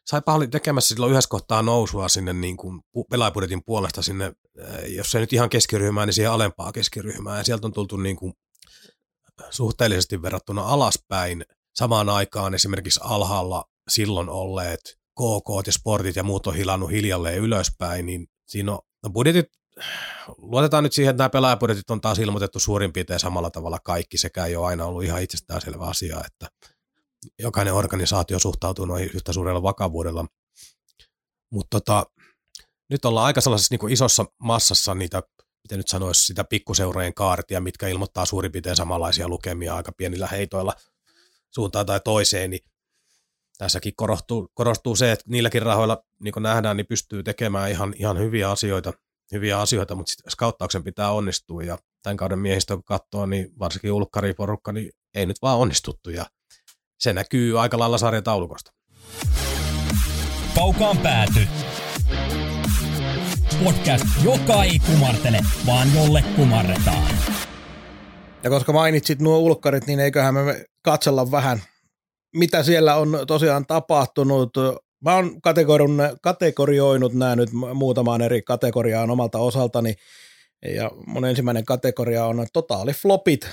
[0.06, 4.34] Saipa oli tekemässä silloin yhdessä kohtaa nousua sinne niin kuin pelaajapudjetin puolesta sinne,
[4.88, 7.38] jos ei nyt ihan keskiryhmään, niin siihen alempaa keskiryhmään.
[7.38, 8.34] Ja sieltä on tultu niin kuin
[9.50, 11.46] suhteellisesti verrattuna alaspäin–
[11.78, 14.80] samaan aikaan esimerkiksi alhaalla silloin olleet
[15.16, 19.46] KK ja sportit ja muut on hilannut hiljalleen ylöspäin, niin siinä on no budjetit,
[20.38, 24.46] luotetaan nyt siihen, että nämä pelaajapudjetit on taas ilmoitettu suurin piirtein samalla tavalla kaikki, sekä
[24.46, 26.48] ei ole aina ollut ihan itsestäänselvä asia, että
[27.40, 30.26] jokainen organisaatio suhtautuu noihin yhtä suurella vakavuudella.
[31.52, 32.06] Mutta tota,
[32.90, 35.24] nyt ollaan aika sellaisessa niin isossa massassa niitä,
[35.64, 40.74] miten nyt sanoisi, sitä pikkuseurojen kaartia, mitkä ilmoittaa suurin piirtein samanlaisia lukemia aika pienillä heitoilla–
[41.56, 42.62] suuntaan tai toiseen, niin
[43.58, 48.20] tässäkin korostuu, korostuu se, että niilläkin rahoilla, niin kuin nähdään, niin pystyy tekemään ihan, ihan
[48.20, 48.94] hyviä asioita,
[49.32, 53.92] hyviä asioita, mutta sitten skauttauksen pitää onnistua ja tämän kauden miehistö kun katsoo, niin varsinkin
[53.92, 56.26] ulkkariporukka, niin ei nyt vaan onnistuttu ja
[57.00, 58.72] se näkyy aika lailla sarjataulukosta.
[60.56, 61.48] Kaukaan pääty.
[63.64, 67.12] Podcast, joka ei kumartele, vaan jolle kumarretaan.
[68.44, 71.62] Ja koska mainitsit nuo ulkkarit, niin eiköhän me katsella vähän,
[72.36, 74.54] mitä siellä on tosiaan tapahtunut.
[75.04, 75.42] Mä oon
[76.22, 79.94] kategorioinut nämä nyt muutamaan eri kategoriaan omalta osaltani.
[80.66, 83.50] Ja mun ensimmäinen kategoria on totaali flopit.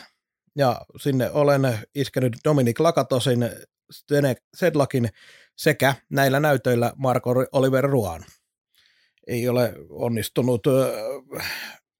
[0.56, 3.50] Ja sinne olen iskenyt Dominic Lakatosin,
[3.92, 5.08] Stenek Sedlakin,
[5.56, 8.24] sekä näillä näytöillä Marko Oliver Ruan.
[9.26, 10.62] Ei ole onnistunut.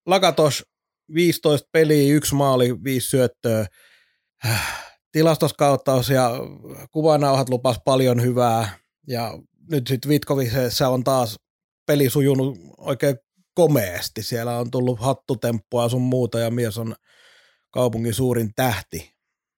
[0.07, 0.67] Lakatos
[1.15, 3.67] 15 peliä, yksi maali, viisi syöttöä.
[5.15, 6.31] Tilastoskauttaus ja
[6.93, 8.79] kuvanauhat lupas paljon hyvää.
[9.09, 9.39] Ja
[9.71, 11.37] nyt sitten Vitkovisessa on taas
[11.87, 13.17] peli sujunut oikein
[13.55, 14.23] komeasti.
[14.23, 16.95] Siellä on tullut hattutemppua sun muuta ja mies on
[17.71, 19.15] kaupungin suurin tähti.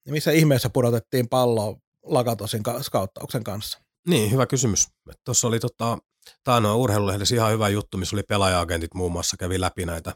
[0.06, 3.78] Ja missä ihmeessä pudotettiin palloa Lakatosin skauttauksen kanssa?
[4.08, 4.88] Niin, hyvä kysymys.
[5.24, 5.98] Tuossa oli tota,
[6.44, 10.14] Taanoa urheilulehdessä ihan hyvä juttu, missä oli pelaaja-agentit muun muassa kävi läpi näitä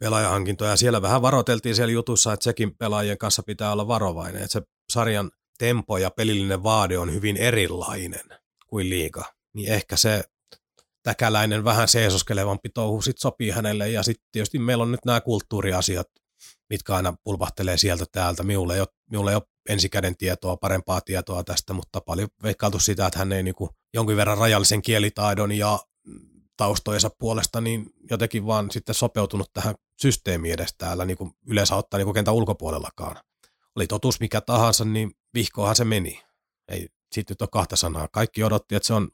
[0.00, 0.76] pelaajahankintoja.
[0.76, 5.30] Siellä vähän varoiteltiin siellä jutussa, että sekin pelaajien kanssa pitää olla varovainen, että se sarjan
[5.58, 9.24] tempo ja pelillinen vaade on hyvin erilainen kuin liiga.
[9.54, 10.24] Niin ehkä se
[11.02, 13.88] täkäläinen vähän seesoskelevampi touhu sit sopii hänelle.
[13.88, 16.06] Ja sitten tietysti meillä on nyt nämä kulttuuriasiat,
[16.70, 18.42] mitkä aina pulpahtelee sieltä täältä.
[18.42, 23.06] Minulle ei ole, minulle ei ole ensikäden tietoa, parempaa tietoa tästä, mutta paljon veikkailtu sitä,
[23.06, 23.54] että hän ei niin
[23.94, 25.78] jonkin verran rajallisen kielitaidon ja
[26.60, 31.98] taustojensa puolesta niin jotenkin vaan sitten sopeutunut tähän systeemiin edes täällä niin kuin yleensä ottaa
[31.98, 33.16] niin kuin kentän ulkopuolellakaan.
[33.76, 36.22] Oli totuus mikä tahansa, niin vihkoahan se meni.
[36.68, 38.08] Ei siitä nyt ole kahta sanaa.
[38.12, 39.08] Kaikki odotti, että se on,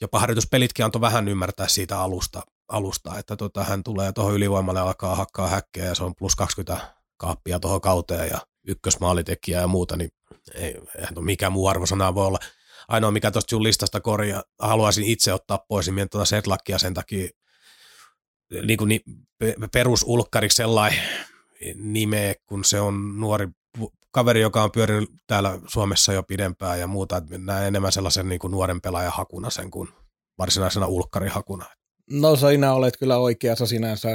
[0.00, 5.14] jopa harjoituspelitkin antoi vähän ymmärtää siitä alusta, alusta että tota, hän tulee tuohon ylivoimalle alkaa
[5.14, 10.10] hakkaa häkkeä ja se on plus 20 kaappia tuohon kauteen ja ykkösmaalitekijä ja muuta, niin
[10.54, 12.38] ei, eihän mikä muu arvosana voi olla.
[12.88, 17.28] Ainoa, mikä tuosta sun listasta korjaa, haluaisin itse ottaa pois, niin tuota Setlackia sen takia
[18.62, 19.00] niin kuin ni,
[19.72, 21.02] perusulkkariksi sellainen
[21.74, 23.48] nimeä, kun se on nuori
[24.10, 28.38] kaveri, joka on pyörinyt täällä Suomessa jo pidempään ja muuta, että näen enemmän sellaisen niin
[28.38, 29.88] kuin nuoren pelaajan hakuna sen kuin
[30.38, 31.66] varsinaisena ulkkarihakuna.
[32.10, 34.08] No sinä olet kyllä oikeassa sinänsä,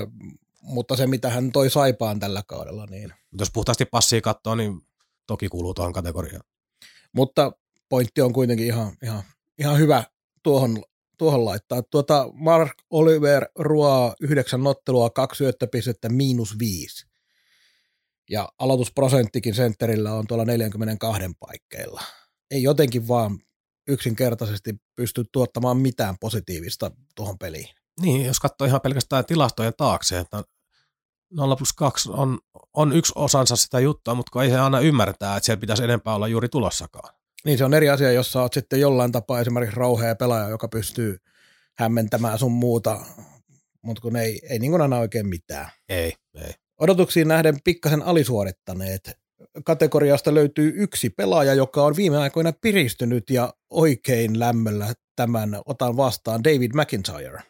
[0.62, 2.86] mutta se mitä hän toi Saipaan tällä kaudella.
[2.86, 3.14] Niin.
[3.40, 4.82] Jos puhtaasti passia katsoo, niin
[5.28, 6.44] toki kuuluu tuohon kategoriaan.
[7.16, 7.52] Mutta
[7.94, 9.24] pointti on kuitenkin ihan, ihan,
[9.60, 10.04] ihan hyvä
[10.44, 10.84] tuohon,
[11.18, 11.84] tuohon laittaa.
[11.84, 17.06] Tuota Mark Oliver ruoaa yhdeksän ottelua, kaksi syöttöpistettä, miinus viisi.
[18.30, 22.02] Ja aloitusprosenttikin sentterillä on tuolla 42 paikkeilla.
[22.52, 23.40] Ei jotenkin vaan
[23.88, 27.70] yksinkertaisesti pysty tuottamaan mitään positiivista tuohon peliin.
[28.02, 30.44] Niin, jos katsoo ihan pelkästään tilastojen taakse, että
[31.34, 32.40] 0 plus 2 on,
[32.74, 36.28] on yksi osansa sitä juttua, mutta ei se aina ymmärtää, että siellä pitäisi enempää olla
[36.28, 37.23] juuri tulossakaan.
[37.46, 40.68] Niin se on eri asia, jos sä oot sitten jollain tapaa esimerkiksi rauhea pelaaja, joka
[40.68, 41.18] pystyy
[41.78, 43.06] hämmentämään sun muuta,
[43.82, 45.70] mutta kun ei, ei niin kuin aina oikein mitään.
[45.90, 46.54] Ei, ei.
[46.80, 49.12] Odotuksiin nähden pikkasen alisuorittaneet.
[49.66, 56.44] Kategoriasta löytyy yksi pelaaja, joka on viime aikoina piristynyt ja oikein lämmöllä tämän otan vastaan,
[56.44, 57.42] David McIntyre.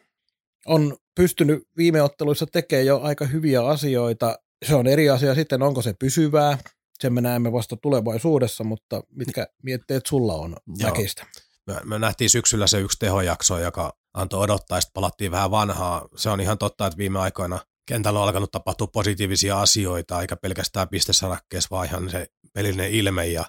[0.66, 4.38] On pystynyt viime otteluissa tekemään jo aika hyviä asioita.
[4.66, 6.58] Se on eri asia sitten, onko se pysyvää,
[6.98, 11.26] sen me näemme vasta tulevaisuudessa, mutta mitkä mietteet sulla on väkistä?
[11.66, 16.08] Me, me nähtiin syksyllä se yksi tehojakso, joka antoi odottaa, sitten palattiin vähän vanhaa.
[16.16, 20.88] Se on ihan totta, että viime aikoina kentällä on alkanut tapahtua positiivisia asioita, eikä pelkästään
[20.88, 23.44] pistesarakkeessa, vaan ihan se pelillinen ilme ja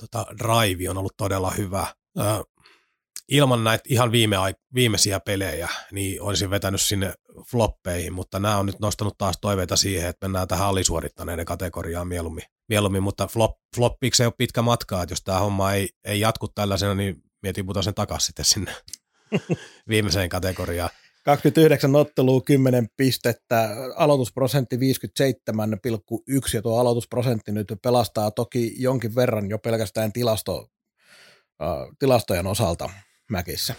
[0.00, 1.86] tota, drive on ollut todella hyvä.
[2.18, 2.22] Ö,
[3.30, 4.36] ilman näitä ihan viime,
[4.74, 7.14] viimeisiä pelejä, niin olisin vetänyt sinne
[7.50, 12.44] floppeihin, mutta nämä on nyt nostanut taas toiveita siihen, että mennään tähän alisuorittaneiden kategoriaan mieluummin.
[12.68, 16.48] mieluummin mutta flop, floppiksi ei ole pitkä matka, että jos tämä homma ei, ei jatku
[16.48, 18.72] tällaisena, niin mietin putoa sen takaisin sitten sinne
[19.88, 20.90] viimeiseen kategoriaan.
[21.24, 24.82] 29 ottelua, 10 pistettä, aloitusprosentti 57,1
[26.54, 32.90] ja tuo aloitusprosentti nyt pelastaa toki jonkin verran jo pelkästään tilasto, uh, tilastojen osalta
[33.30, 33.74] Mäkissä.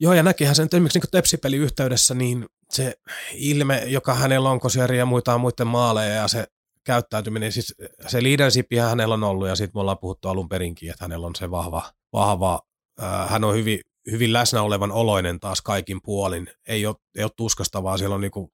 [0.00, 2.94] Joo, ja näkihän sen esimerkiksi niin tepsipeli yhteydessä, niin se
[3.32, 6.46] ilme, joka hänellä on kosieri ja muita muiden maaleja ja se
[6.84, 7.74] käyttäytyminen, siis
[8.06, 11.36] se leadership hänellä on ollut ja sitten me ollaan puhuttu alun perinkin, että hänellä on
[11.36, 12.60] se vahva, vahva
[13.02, 16.48] äh, hän on hyvin, hyvin läsnä olevan oloinen taas kaikin puolin.
[16.68, 18.52] Ei ole, ei ole tuskasta, vaan siellä on niinku,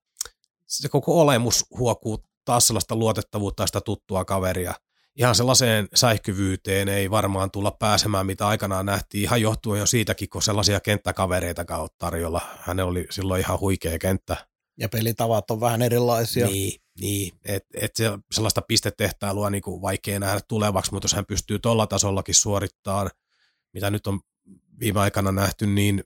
[0.67, 4.73] se koko olemus huokuu taas sellaista luotettavuutta ja sitä tuttua kaveria
[5.15, 10.41] ihan sellaiseen säihkyvyyteen ei varmaan tulla pääsemään, mitä aikanaan nähtiin, ihan johtuen jo siitäkin, kun
[10.41, 12.41] sellaisia kenttäkavereita kautta tarjolla.
[12.59, 14.37] Hänellä oli silloin ihan huikea kenttä.
[14.77, 16.47] Ja pelitavat on vähän erilaisia.
[16.47, 17.33] Niin, niin.
[17.73, 22.35] et se, sellaista pistetehtailua niin kuin vaikea nähdä tulevaksi, mutta jos hän pystyy tuolla tasollakin
[22.35, 23.09] suorittamaan,
[23.73, 24.19] mitä nyt on
[24.79, 26.03] viime aikana nähty, niin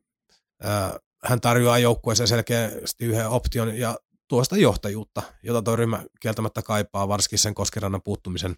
[0.61, 7.07] ää, hän tarjoaa joukkueeseen selkeästi yhden option ja tuosta johtajuutta, jota tuo ryhmä kieltämättä kaipaa,
[7.07, 8.55] varsinkin sen koskerannan puuttumisen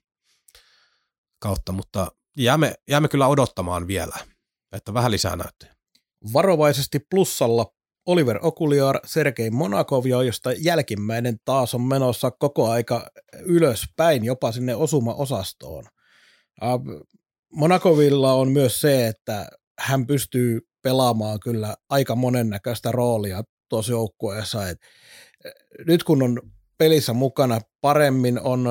[1.45, 4.15] kautta, mutta jäämme, jäämme kyllä odottamaan vielä,
[4.71, 5.75] että vähän lisää näyttöjä.
[6.33, 7.73] Varovaisesti plussalla
[8.05, 15.83] Oliver Okuliar, Sergei Monakov, josta jälkimmäinen taas on menossa koko aika ylöspäin, jopa sinne osuma-osastoon.
[17.53, 19.47] Monakovilla on myös se, että
[19.79, 24.69] hän pystyy pelaamaan kyllä aika monennäköistä roolia tuossa joukkueessa.
[24.69, 24.77] Et
[25.87, 26.41] nyt kun on
[26.77, 28.67] pelissä mukana paremmin, on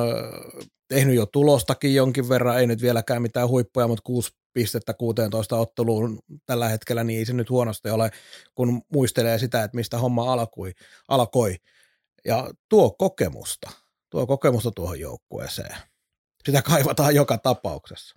[0.95, 6.19] tehnyt jo tulostakin jonkin verran, ei nyt vieläkään mitään huippuja, mutta 6 pistettä 16 otteluun
[6.47, 8.11] tällä hetkellä, niin ei se nyt huonosti ole,
[8.55, 10.73] kun muistelee sitä, että mistä homma alkoi.
[11.09, 11.57] alkoi.
[12.25, 13.71] Ja tuo kokemusta,
[14.11, 15.77] tuo kokemusta tuohon joukkueeseen.
[16.47, 18.17] Sitä kaivataan joka tapauksessa.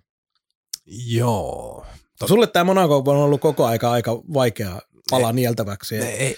[0.86, 1.86] Joo.
[2.26, 5.96] Sulle tämä Monaco on ollut koko aika aika vaikea pala ei, nieltäväksi.
[5.96, 6.36] Ei, ei,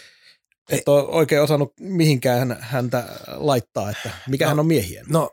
[0.71, 5.07] et ole oikein osannut mihinkään häntä laittaa, että mikä no, hän on miehien.
[5.09, 5.31] No,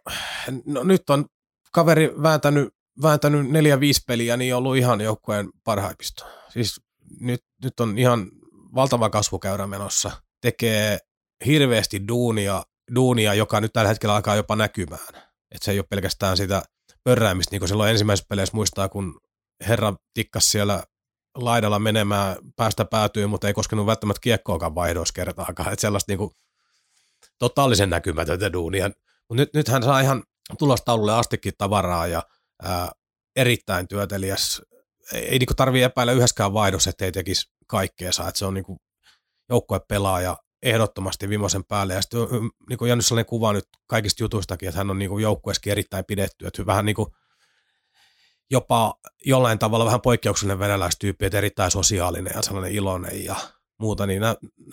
[0.65, 1.26] no nyt on
[1.73, 2.69] kaveri vääntänyt,
[3.02, 6.26] vääntänyt neljä viisi peliä, niin on ollut ihan joukkueen parhaimmista.
[6.50, 6.82] Siis
[7.19, 8.32] nyt, nyt on ihan
[8.76, 10.12] valtava kasvukäyrä menossa.
[10.41, 11.00] Tekee
[11.45, 12.63] hirveästi duunia,
[12.95, 15.08] duunia, joka nyt tällä hetkellä alkaa jopa näkymään.
[15.52, 16.63] Et se ei ole pelkästään sitä
[17.04, 19.19] pörräämistä, niin kuin silloin ensimmäisessä peleissä muistaa, kun
[19.67, 20.84] herra tikkas siellä
[21.38, 25.73] laidalla menemään päästä päätyy, mutta ei koskenut välttämättä kiekkoakaan vaihdoissa kertaakaan.
[25.73, 26.32] Että sellaista niin kuin,
[27.39, 28.89] totaalisen näkymätöntä duunia.
[29.30, 30.23] Mutta nyt, nyt hän saa ihan
[30.60, 32.23] tulostaululle astikin tavaraa ja
[32.63, 32.91] ää,
[33.36, 34.62] erittäin työtelijäs.
[35.13, 38.10] Ei, ei niin tarvitse epäillä yhdessäkään vaihdossa, ettei tekisi kaikkea.
[38.10, 38.80] Että se on niin kuin,
[39.50, 41.93] joukkuepelaaja ehdottomasti viimeisen päälle.
[41.93, 42.19] Ja sitten
[42.69, 46.47] niin kuin jäänyt sellainen kuva nyt kaikista jutuistakin, että hän on niin joukkueessakin erittäin pidetty.
[46.47, 47.08] Että vähän niin kuin
[48.51, 53.36] jopa jollain tavalla vähän poikkeuksellinen venäläistyyppi, että erittäin sosiaalinen ja sellainen iloinen ja
[53.77, 54.21] muuta, niin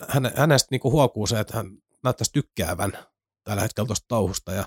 [0.07, 1.71] hän, hänestä niin kuin huokuu se, että hän
[2.03, 2.91] näyttäisi tykkäävän
[3.43, 4.65] tällä hetkellä tuosta touhusta ja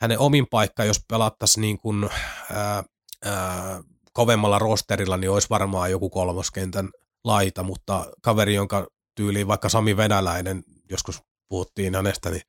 [0.00, 2.10] hänen omin paikka, jos pelattaisiin niin kuin,
[2.52, 2.84] ää,
[3.24, 6.90] ää, kovemmalla rosterilla, niin olisi varmaan joku kolmoskentän
[7.24, 12.42] laita, mutta kaveri, jonka tyyliin vaikka Sami Venäläinen, joskus puhuttiin hänestä, niin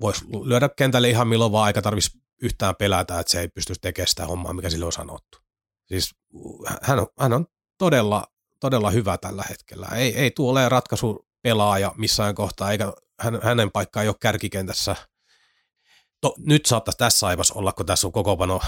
[0.00, 4.08] voisi lyödä kentälle ihan milloin vaan, eikä tarvitsisi yhtään pelätä, että se ei pysty tekemään
[4.08, 5.38] sitä hommaa, mikä sille on sanottu.
[5.86, 6.14] Siis
[6.82, 7.46] hän on, hän on
[7.78, 8.26] todella,
[8.60, 9.88] todella hyvä tällä hetkellä.
[9.94, 12.92] Ei, ei tule ole ratkaisu pelaaja missään kohtaa, eikä
[13.42, 14.96] hänen paikkaa ei ole kärkikentässä.
[16.20, 18.60] To, nyt saattaisi tässä aivassa olla, kun tässä on koko pano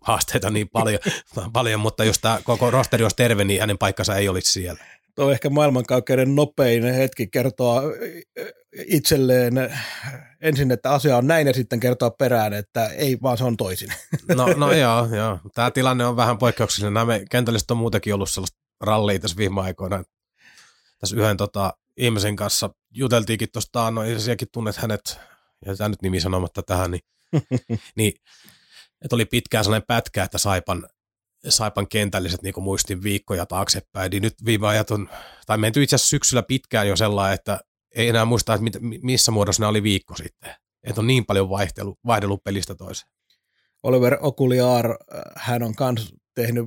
[0.00, 0.98] haasteita niin paljon,
[1.52, 4.84] paljon, mutta jos tämä koko rosteri olisi terve, niin hänen paikkansa ei olisi siellä.
[5.14, 7.82] Tuo on ehkä maailmankaikkeuden nopein hetki kertoa
[8.72, 9.54] itselleen
[10.40, 13.92] ensin, että asia on näin ja sitten kertoa perään, että ei, vaan se on toisin.
[14.36, 15.38] No, no joo, joo.
[15.54, 16.94] Tämä tilanne on vähän poikkeuksellinen.
[16.94, 20.02] Nämä kentälliset on muutenkin ollut sellaista rallia tässä viime aikoina.
[20.98, 25.20] Tässä yhden tota, ihmisen kanssa juteltiinkin tuosta, no sielläkin tunnet hänet,
[25.66, 27.02] ja tämä nyt nimi sanomatta tähän, niin,
[27.96, 28.12] niin
[29.04, 30.88] että oli pitkään sellainen pätkä, että Saipan
[31.48, 35.08] Saipan kentälliset niin muistin viikkoja taaksepäin, niin nyt viime ajat on,
[35.46, 37.60] tai menty itse asiassa syksyllä pitkään jo sellainen, että
[37.94, 40.54] ei enää muista, että missä muodossa ne oli viikko sitten.
[40.84, 43.12] Että on niin paljon vaihtelu, vaihdellut pelistä toiseen.
[43.82, 44.96] Oliver Okuliar, äh,
[45.36, 46.66] hän on myös tehnyt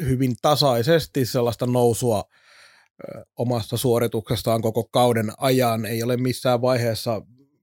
[0.00, 5.86] hyvin tasaisesti sellaista nousua äh, omasta suorituksestaan koko kauden ajan.
[5.86, 7.22] Ei ole missään vaiheessa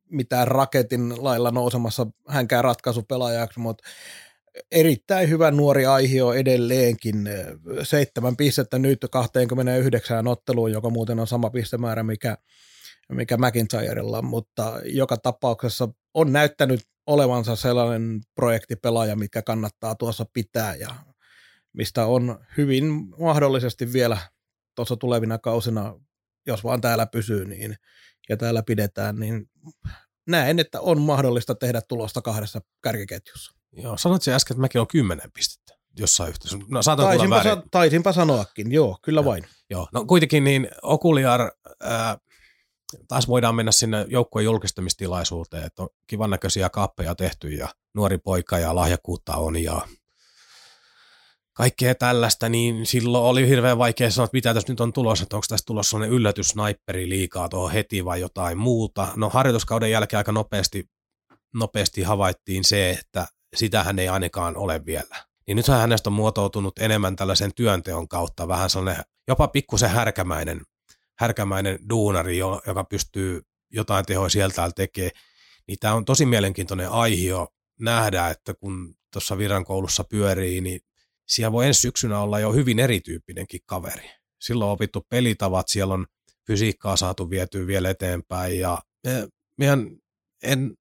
[0.10, 3.84] mitään raketin lailla nousemassa hänkään ratkaisupelaajaksi, mutta
[4.72, 7.30] erittäin hyvä nuori aihio edelleenkin.
[7.84, 12.38] Seitsemän pistettä nyt 29 otteluun, joka muuten on sama pistemäärä, mikä,
[13.12, 20.96] mikä McIntyrella, mutta joka tapauksessa on näyttänyt olevansa sellainen projektipelaaja, mikä kannattaa tuossa pitää ja
[21.74, 22.86] mistä on hyvin
[23.20, 24.18] mahdollisesti vielä
[24.76, 25.94] tuossa tulevina kausina,
[26.48, 27.76] jos vaan täällä pysyy niin,
[28.30, 29.50] ja täällä pidetään, niin
[30.28, 33.52] näen, että on mahdollista tehdä tulosta kahdessa kärkiketjussa.
[33.72, 36.58] Joo, sanoit se äsken, että mäkin olen kymmenen pistettä jossain yhteydessä.
[36.70, 39.48] No, taisinpa, sa- taisinpa sanoakin, joo, kyllä joo, vain.
[39.70, 42.18] Joo, no kuitenkin niin Okuliar, ää,
[43.08, 48.60] taas voidaan mennä sinne joukkueen julkistamistilaisuuteen, että on kivan näköisiä kappeja tehty ja nuori poika
[48.60, 49.82] ja lahjakkuutta on ja
[51.54, 55.36] kaikkea tällaista, niin silloin oli hirveän vaikea sanoa, että mitä tässä nyt on tulossa, että
[55.36, 59.08] onko tässä tulossa sellainen yllätysnaipperi liikaa tuohon heti vai jotain muuta.
[59.16, 60.90] No harjoituskauden jälkeen aika nopeasti,
[61.54, 65.26] nopeasti havaittiin se, että sitähän ei ainakaan ole vielä.
[65.48, 70.62] Niin nythän hänestä on muotoutunut enemmän tällaisen työnteon kautta vähän sellainen jopa pikkusen härkämäinen,
[71.20, 73.42] härkämäinen duunari, joka pystyy
[73.72, 75.12] jotain tehoa sieltä tekemään.
[75.68, 77.48] Niin tämä on tosi mielenkiintoinen aihio
[77.80, 80.82] nähdä, että kun tuossa virankoulussa pyörii, niin
[81.28, 84.10] siellä voi ensi syksynä olla jo hyvin erityyppinenkin kaveri.
[84.42, 86.06] Silloin on opittu pelitavat, siellä on
[86.48, 88.80] fysiikkaa saatu vietyä vielä eteenpäin ja
[89.58, 89.98] meidän
[90.44, 90.76] en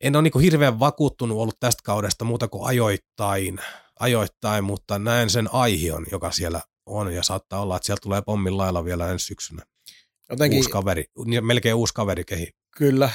[0.00, 3.58] en ole niin hirveän vakuuttunut ollut tästä kaudesta muuta kuin ajoittain,
[4.00, 6.60] ajoittain, mutta näen sen aihion, joka siellä
[6.90, 9.62] on ja saattaa olla, että sieltä tulee pommin lailla vielä ensi syksynä.
[10.30, 11.04] Jotenkin, uusi kaveri,
[11.40, 12.50] melkein uusi kaveri kehi.
[12.76, 13.10] Kyllä,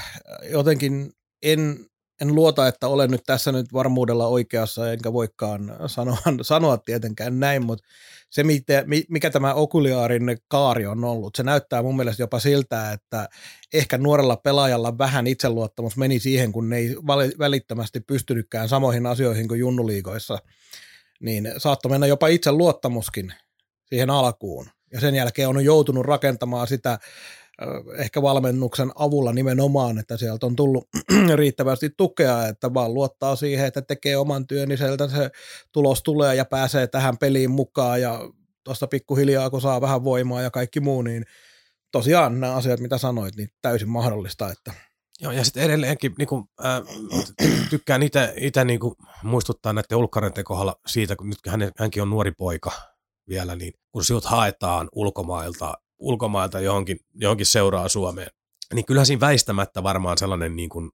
[0.51, 1.11] jotenkin
[1.41, 1.85] en
[2.21, 7.65] en luota, että olen nyt tässä nyt varmuudella oikeassa, enkä voikaan sanoa, sanoa tietenkään näin,
[7.65, 7.85] mutta
[8.29, 8.43] se,
[9.09, 13.29] mikä tämä okuliaarin kaari on ollut, se näyttää mun mielestä jopa siltä, että
[13.73, 16.95] ehkä nuorella pelaajalla vähän itseluottamus meni siihen, kun ne ei
[17.39, 20.37] välittömästi pystynytkään samoihin asioihin kuin junnuliigoissa,
[21.19, 23.33] niin saattoi mennä jopa itseluottamuskin
[23.85, 24.65] siihen alkuun.
[24.93, 26.99] Ja sen jälkeen on joutunut rakentamaan sitä
[27.97, 30.87] ehkä valmennuksen avulla nimenomaan, että sieltä on tullut
[31.35, 35.29] riittävästi tukea, että vaan luottaa siihen, että tekee oman työn, niin sieltä se
[35.71, 38.19] tulos tulee ja pääsee tähän peliin mukaan ja
[38.63, 41.25] tuosta pikkuhiljaa, kun saa vähän voimaa ja kaikki muu, niin
[41.91, 44.73] tosiaan nämä asiat, mitä sanoit, niin täysin mahdollista, että
[45.21, 46.81] Joo, ja sitten edelleenkin niin kuin, äh,
[47.69, 48.79] tykkään itse niin
[49.23, 52.71] muistuttaa näiden ulkkareiden kohdalla siitä, kun nyt hän, hänkin on nuori poika
[53.29, 58.29] vielä, niin kun sinut haetaan ulkomailta ulkomailta johonkin, johonkin seuraa Suomeen,
[58.73, 60.91] niin kyllä siinä väistämättä varmaan sellainen niin kuin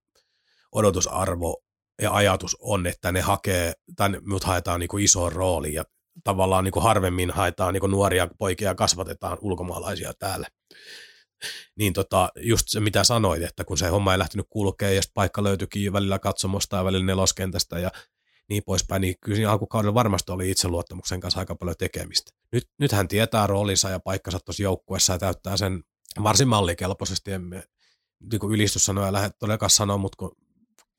[0.71, 1.63] odotusarvo
[2.01, 5.83] ja ajatus on, että ne hakee, tai mut haetaan niin kuin isoon rooliin ja
[6.23, 10.47] tavallaan niin kuin harvemmin haetaan niin kuin nuoria poikia kasvatetaan ulkomaalaisia täällä.
[11.77, 15.43] Niin tota, just se mitä sanoit, että kun se homma ei lähtenyt kulkea ja paikka
[15.43, 17.91] löytyikin välillä katsomosta ja välillä neloskentästä ja
[18.51, 22.31] niin poispäin, niin kyllä siinä alkukaudella varmasti oli itseluottamuksen kanssa aika paljon tekemistä.
[22.51, 25.83] Nyt, nyt hän tietää roolinsa ja paikkansa tuossa joukkuessa ja täyttää sen
[26.23, 27.31] varsin mallikelpoisesti.
[27.31, 27.63] Emme
[28.31, 30.35] niin ylistyssanoja lähde todellakaan sanoa, mutta kun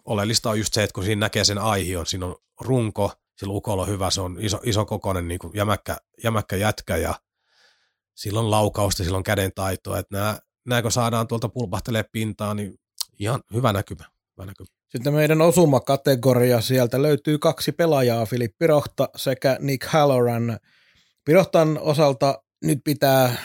[0.05, 3.83] oleellista on just se, että kun siinä näkee sen aihion, siinä on runko, sillä ukolla
[3.83, 7.15] on hyvä, se on iso, iso kokoinen niin kuin jämäkkä, jämäkkä jätkä ja
[8.15, 12.75] silloin laukausta, silloin käden taitoa, että nämä, nämä kun saadaan tuolta pulpahtelee pintaan, niin
[13.19, 14.12] ihan hyvä näkymä.
[14.89, 20.59] Sitten meidän osumakategoria, sieltä löytyy kaksi pelaajaa, Filippi Rohta sekä Nick Halloran.
[21.25, 23.37] Pirohtan osalta nyt pitää,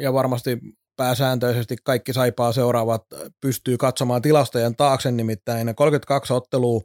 [0.00, 0.58] ja varmasti
[0.96, 3.02] pääsääntöisesti kaikki saipaa seuraavat
[3.40, 6.80] pystyy katsomaan tilastojen taakse, nimittäin 32 ottelua,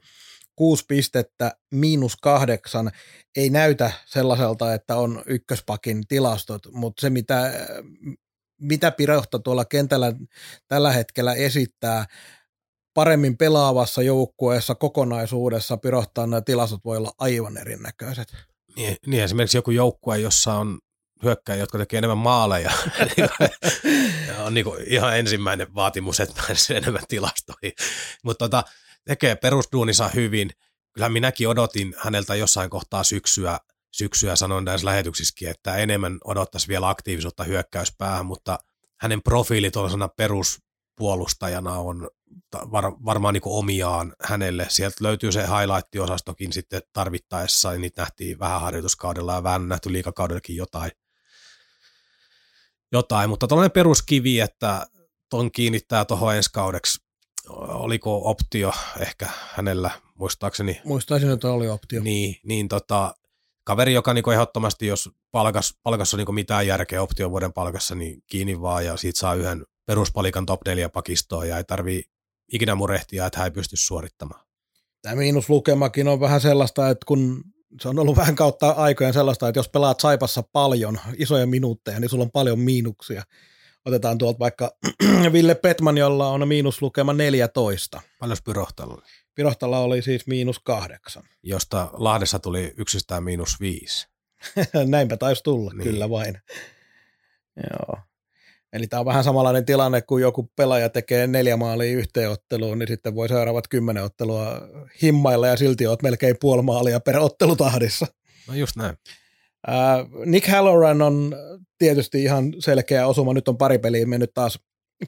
[0.55, 2.91] 6 pistettä, miinus kahdeksan,
[3.35, 7.51] ei näytä sellaiselta, että on ykköspakin tilastot, mutta se mitä,
[8.61, 10.13] mitä Pirohta tuolla kentällä
[10.67, 12.05] tällä hetkellä esittää,
[12.95, 18.33] paremmin pelaavassa joukkueessa kokonaisuudessa pirohtaa nämä tilastot voi olla aivan erinäköiset.
[18.75, 20.79] Niin, niin esimerkiksi joku joukkue, jossa on
[21.23, 22.71] hyökkäjä, jotka tekee enemmän maaleja,
[24.45, 27.71] on niin kuin ihan ensimmäinen vaatimus, että pääsee enemmän tilastoihin.
[28.23, 28.63] Mutta tota,
[29.05, 30.49] tekee perusduunissa hyvin.
[30.93, 33.59] Kyllä minäkin odotin häneltä jossain kohtaa syksyä,
[33.91, 38.59] syksyä sanon näissä lähetyksissäkin, että enemmän odottaisi vielä aktiivisuutta hyökkäyspäähän, mutta
[38.99, 42.09] hänen profiili tuollaisena peruspuolustajana on
[42.71, 44.65] var, varmaan niin omiaan hänelle.
[44.69, 50.55] Sieltä löytyy se highlight-osastokin sitten tarvittaessa, ja niitä nähtiin vähän harjoituskaudella ja vähän nähty liikakaudellakin
[50.55, 50.91] jotain.
[52.91, 53.29] jotain.
[53.29, 54.87] Mutta tällainen peruskivi, että
[55.29, 57.05] ton kiinnittää tuohon ensi kaudeksi.
[57.49, 60.81] Oliko optio ehkä hänellä, muistaakseni?
[60.83, 62.01] Muistaisin, että oli optio.
[62.01, 63.15] Niin, niin tota,
[63.63, 68.23] kaveri, joka niin ehdottomasti, jos palkas, palkassa on niin mitään järkeä optio vuoden palkassa, niin
[68.27, 72.03] kiinni vaan ja siitä saa yhden peruspalikan top 4 pakistoa ja ei tarvii
[72.53, 74.45] ikinä murehtia, että hän ei pysty suorittamaan.
[75.01, 77.43] Tämä miinuslukemakin on vähän sellaista, että kun
[77.81, 82.09] se on ollut vähän kautta aikojen sellaista, että jos pelaat Saipassa paljon, isoja minuutteja, niin
[82.09, 83.23] sulla on paljon miinuksia.
[83.85, 84.77] Otetaan tuolta vaikka
[85.33, 88.01] Ville Petman, jolla on miinuslukema 14.
[88.19, 89.01] Paljon Pyrohtalla oli?
[89.35, 91.23] Pyrohtalla oli siis miinus kahdeksan.
[91.43, 94.07] Josta Lahdessa tuli yksistään miinus viisi.
[94.85, 95.83] Näinpä taisi tulla, niin.
[95.83, 96.41] kyllä vain.
[97.55, 97.99] Joo.
[98.73, 103.15] Eli tämä on vähän samanlainen tilanne, kun joku pelaaja tekee neljä maalia yhteenotteluun, niin sitten
[103.15, 104.61] voi seuraavat kymmenen ottelua
[105.01, 108.07] himmailla ja silti olet melkein puoli maalia per ottelutahdissa.
[108.47, 108.97] No just näin.
[110.25, 111.35] Nick Halloran on
[111.77, 113.33] tietysti ihan selkeä osuma.
[113.33, 114.59] Nyt on pari peliä mennyt taas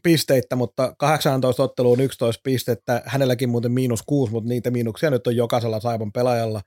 [0.04, 3.02] pisteitä, mutta 18 otteluun 11 pistettä.
[3.06, 6.62] Hänelläkin muuten miinus kuusi, mutta niitä miinuksia nyt on jokaisella Saipan pelaajalla.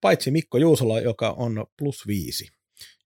[0.00, 2.48] Paitsi Mikko Juusola, joka on plus viisi,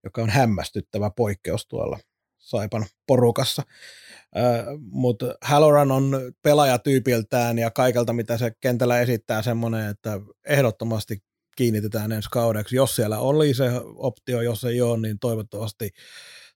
[0.04, 1.98] joka on hämmästyttävä poikkeus tuolla
[2.42, 3.62] Saipan porukassa.
[4.78, 11.22] Mutta Halloran on pelaajatyypiltään ja kaikelta, mitä se kentällä esittää, semmoinen, että ehdottomasti
[11.56, 12.76] kiinnitetään ensi kaudeksi.
[12.76, 15.90] Jos siellä oli se optio, jos ei ole, niin toivottavasti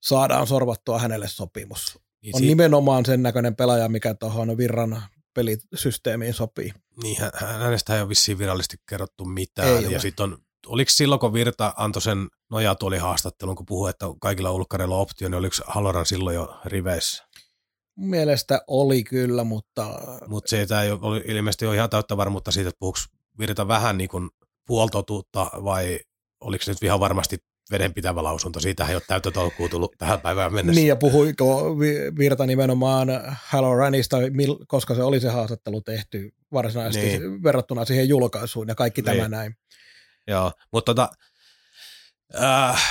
[0.02, 1.98] saadaan sorvattua hänelle sopimus.
[2.22, 5.02] Niin on si- nimenomaan sen näköinen pelaaja, mikä tuohon Virran
[5.34, 6.72] pelisysteemiin sopii.
[7.02, 7.16] Niin,
[7.58, 9.68] hänestä ei ole vissiin virallisesti kerrottu mitään.
[9.68, 12.28] Ei ja sitten on oliko silloin, kun Virta antoi sen
[13.00, 17.24] haastattelun, kun puhui, että kaikilla ulkkareilla on optio, niin oliko Haloran silloin jo riveissä?
[17.96, 19.98] Mielestä oli kyllä, mutta...
[20.26, 22.98] Mutta se ei ole, ilmeisesti ole ihan täyttä varmuutta siitä, että puhuuko
[23.38, 24.30] Virta vähän niin kuin
[24.66, 26.00] puoltotuutta vai
[26.40, 27.36] oliko se nyt ihan varmasti
[27.70, 28.60] vedenpitävä lausunto.
[28.60, 30.80] Siitähän ei ole täyttä tolkkua tullut tähän päivään mennessä.
[30.80, 31.78] Niin, ja puhuiko
[32.18, 33.08] Virta nimenomaan
[33.76, 34.16] Runista,
[34.68, 37.42] koska se oli se haastattelu tehty varsinaisesti niin.
[37.42, 39.16] verrattuna siihen julkaisuun ja kaikki niin.
[39.16, 39.56] tämä näin.
[40.26, 41.08] Joo, mutta tota,
[42.34, 42.82] äh,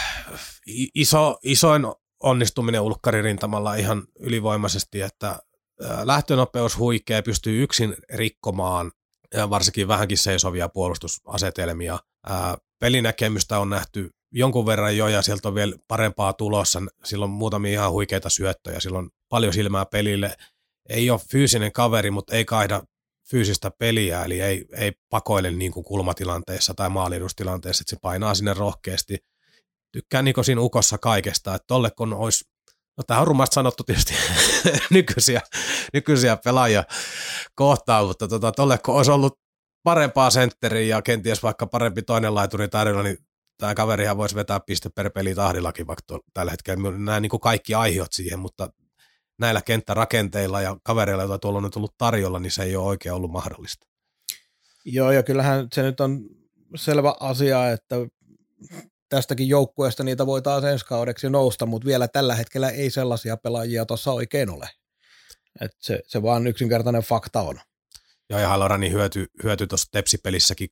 [0.96, 1.84] iso, isoin
[2.24, 8.92] onnistuminen ulkkaririntamalla ihan ylivoimaisesti, että äh, lähtönopeus huikea, pystyy yksin rikkomaan
[9.34, 12.00] ja varsinkin vähänkin seisovia puolustusasetelmia.
[12.30, 16.82] Äh, pelinäkemystä on nähty jonkun verran jo ja sieltä on vielä parempaa tulossa.
[17.04, 20.36] Silloin muutamia ihan huikeita syöttöjä, silloin paljon silmää pelille.
[20.90, 22.84] Ei ole fyysinen kaveri, mutta ei kaihda
[23.30, 28.54] fyysistä peliä, eli ei, ei pakoile niin kuin kulmatilanteessa tai maalidustilanteessa, että se painaa sinne
[28.54, 29.18] rohkeasti.
[29.92, 32.46] Tykkään Niko siinä ukossa kaikesta, että tolle kun olisi,
[32.98, 34.14] no tämä on rumasti sanottu tietysti
[34.90, 35.42] nykyisiä,
[35.94, 36.84] nykyisiä pelaajia
[37.56, 39.40] kohtaan, mutta tota, tolle kun olisi ollut
[39.84, 43.18] parempaa sentteriä ja kenties vaikka parempi toinen laituri tarjolla, niin
[43.58, 46.92] tämä kaverihan voisi vetää piste per peli tahdillakin vaikka tällä hetkellä.
[46.92, 48.70] Nämä niin kuin kaikki aiheut siihen, mutta
[49.40, 53.16] näillä kenttärakenteilla ja kavereilla, joita tuolla on nyt ollut tarjolla, niin se ei ole oikein
[53.16, 53.88] ollut mahdollista.
[54.86, 56.30] Joo, ja kyllähän se nyt on
[56.76, 57.96] selvä asia, että
[59.10, 63.86] tästäkin joukkueesta niitä voi taas ensi kaudeksi nousta, mutta vielä tällä hetkellä ei sellaisia pelaajia
[63.86, 64.70] tuossa oikein ole.
[65.62, 67.60] Et se, se vaan yksinkertainen fakta on.
[68.30, 70.70] Joo, ja Halorani hyöty, hyöty tuossa Tepsipelissäkin.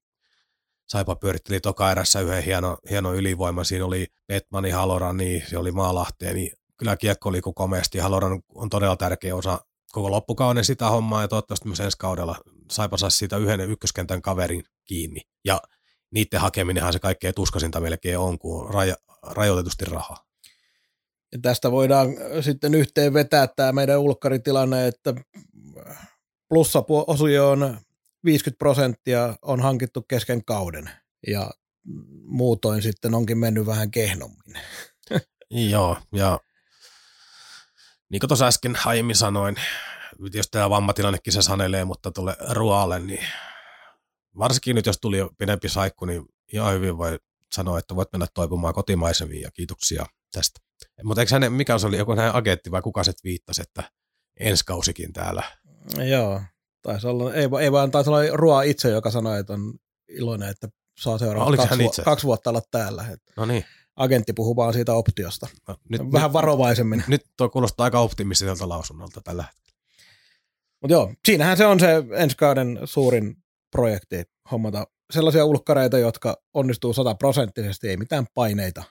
[0.90, 3.64] Saipa pyöritteli toka erässä yhden hieno, hieno ylivoima.
[3.64, 7.98] Siinä oli Petmani, Halorani, se oli Maalahteen, niin kyllä kiekko liikkuu komeasti.
[7.98, 9.60] Haloran on todella tärkeä osa
[9.92, 12.36] koko loppukauden sitä hommaa ja toivottavasti myös ensi kaudella
[12.72, 15.22] Saipa saisi siitä yhden ykköskentän kaverin kiinni.
[15.46, 15.62] Ja
[16.12, 20.26] niiden hakeminenhan se kaikkein tuskasinta melkein on, kun on raja, rajoitetusti rahaa.
[21.32, 22.10] Ja tästä voidaan
[22.42, 25.14] sitten yhteen vetää tämä meidän ulkkaritilanne, että
[26.50, 27.78] plussaosio on
[28.26, 30.90] 50 prosenttia on hankittu kesken kauden
[31.28, 31.52] ja
[32.26, 34.54] muutoin sitten onkin mennyt vähän kehnommin.
[35.72, 36.40] Joo, ja
[38.14, 39.56] niin kuin tuossa äsken aiemmin sanoin,
[40.34, 43.26] jos tämä vammatilannekin se sanelee, mutta tuolle ruoalle, niin
[44.38, 47.20] varsinkin nyt jos tuli jo pidempi saikku, niin ihan hyvin voi
[47.54, 50.60] sanoa, että voit mennä toipumaan kotimaisemiin ja kiitoksia tästä.
[51.04, 53.84] Mutta eikö hänen, mikä se oli, joku hänen agentti vai kuka se viittasi, että
[54.40, 55.44] ensi kausikin täällä?
[56.10, 56.42] Joo,
[56.82, 59.74] taisi olla, ei, ei vaan taisi olla Ruoa itse, joka sanoi, että on
[60.08, 60.68] iloinen, että
[61.00, 63.18] saa seuraavat kaksi, vu- kaksi vuotta olla täällä.
[63.38, 63.66] No niin
[63.96, 65.48] agentti puhuu vaan siitä optiosta.
[65.68, 67.04] No, nyt, Vähän nyt, varovaisemmin.
[67.08, 69.80] Nyt tuo kuulostaa aika optimistiselta lausunnolta tällä hetkellä.
[70.82, 73.38] Mutta joo, siinähän se on se ensi kauden suurin
[73.72, 78.84] projekti hommata sellaisia ulkkareita, jotka onnistuu sataprosenttisesti, ei mitään paineita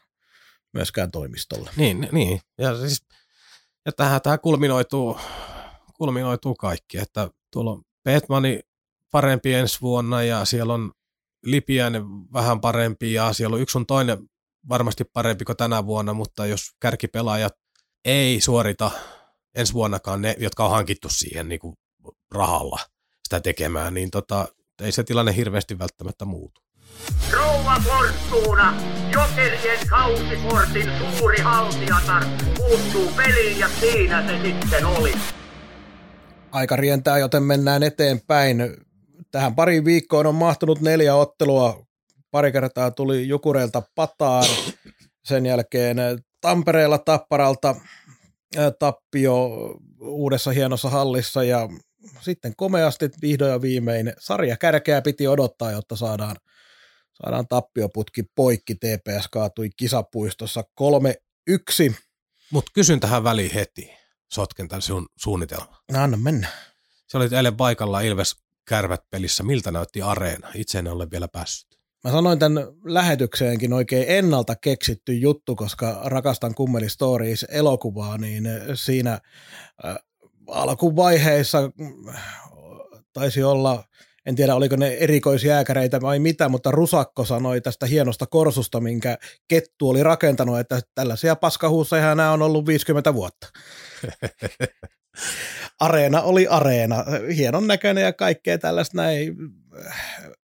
[0.72, 1.70] myöskään toimistolle.
[1.76, 2.40] Niin, niin.
[2.58, 3.06] Ja, siis,
[3.86, 5.18] ja tähän, tähän kulminoituu,
[5.94, 8.60] kulminoituu kaikki, että tuolla on Petmani
[9.10, 10.92] parempi ensi vuonna ja siellä on
[11.44, 14.18] Lipiäinen vähän parempi ja siellä on yksi on toinen
[14.68, 17.52] varmasti parempi kuin tänä vuonna, mutta jos kärkipelaajat
[18.04, 18.90] ei suorita
[19.54, 21.74] ensi vuonnakaan ne, jotka on hankittu siihen niin kuin
[22.34, 22.78] rahalla
[23.24, 24.48] sitä tekemään, niin tota,
[24.82, 26.60] ei se tilanne hirveästi välttämättä muutu.
[27.30, 28.74] Rouva Fortuna,
[29.12, 32.24] Jokerien kausiportin suuri haltijatar,
[32.56, 35.12] puuttuu peliin ja siinä se sitten oli.
[36.52, 38.76] Aika rientää, joten mennään eteenpäin.
[39.30, 41.86] Tähän pari viikkoon on mahtunut neljä ottelua
[42.32, 44.46] pari kertaa tuli Jukureilta pataan,
[45.24, 45.96] sen jälkeen
[46.40, 47.76] Tampereella Tapparalta
[48.78, 49.48] tappio
[50.00, 51.68] uudessa hienossa hallissa ja
[52.20, 56.36] sitten komeasti vihdoin ja viimein sarja kärkeä piti odottaa, jotta saadaan,
[57.12, 58.74] saadaan tappioputki poikki.
[58.74, 60.64] TPS kaatui kisapuistossa
[61.90, 61.94] 3-1.
[62.50, 63.90] Mutta kysyn tähän väliin heti,
[64.32, 65.76] sotken tämän sun suunnitelman.
[65.92, 66.48] No anna mennä.
[67.08, 69.42] Se oli eilen paikalla Ilves Kärvät pelissä.
[69.42, 70.48] Miltä näytti areena?
[70.54, 71.71] Itse en ole vielä päässyt.
[72.04, 79.12] Mä sanoin tämän lähetykseenkin oikein ennalta keksitty juttu, koska rakastan Kummeli Stories elokuvaa, niin siinä
[79.84, 79.96] äh,
[80.46, 82.14] alkuvaiheissa mm,
[83.12, 83.84] taisi olla,
[84.26, 89.88] en tiedä oliko ne erikoisjääkäreitä vai mitä, mutta Rusakko sanoi tästä hienosta korsusta, minkä Kettu
[89.88, 93.48] oli rakentanut, että tällaisia paskahuusseja nämä on ollut 50 vuotta.
[95.80, 97.04] areena oli areena,
[97.36, 99.36] hienon näköinen ja kaikkea tällaista näin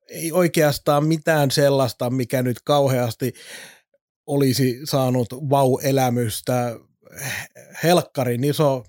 [0.08, 3.32] ei oikeastaan mitään sellaista, mikä nyt kauheasti
[4.26, 6.76] olisi saanut vau-elämystä.
[7.82, 8.84] Helkkarin iso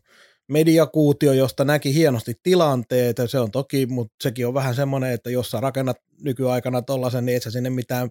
[0.47, 5.51] mediakuutio, josta näki hienosti tilanteet, se on toki, mutta sekin on vähän semmoinen, että jos
[5.51, 8.09] sä rakennat nykyaikana tollasen, niin et sä sinne mitään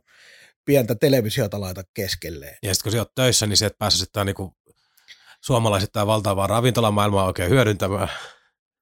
[0.65, 2.57] pientä televisiota laita keskelleen.
[2.63, 4.55] Ja sitten kun sä oot töissä, niin sieltä pääsee sitten niinku
[5.41, 8.09] suomalaiset tämä valtavaa ravintolamaailmaa oikein hyödyntämään.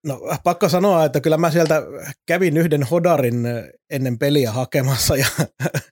[0.07, 1.83] No pakko sanoa, että kyllä mä sieltä
[2.27, 3.47] kävin yhden hodarin
[3.91, 5.27] ennen peliä hakemassa ja,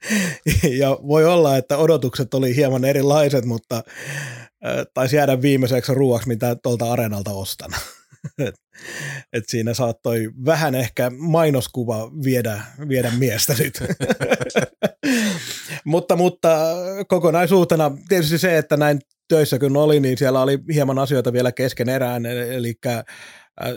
[0.81, 3.83] ja voi olla, että odotukset oli hieman erilaiset, mutta
[4.95, 7.71] taisi jäädä viimeiseksi ruuaksi, mitä tuolta areenalta ostan.
[8.47, 8.55] et,
[9.33, 13.83] et siinä saattoi vähän ehkä mainoskuva viedä, viedä miestä nyt.
[15.85, 16.59] mutta, mutta
[17.09, 21.89] kokonaisuutena tietysti se, että näin töissä kun oli, niin siellä oli hieman asioita vielä kesken
[21.89, 22.75] erään, eli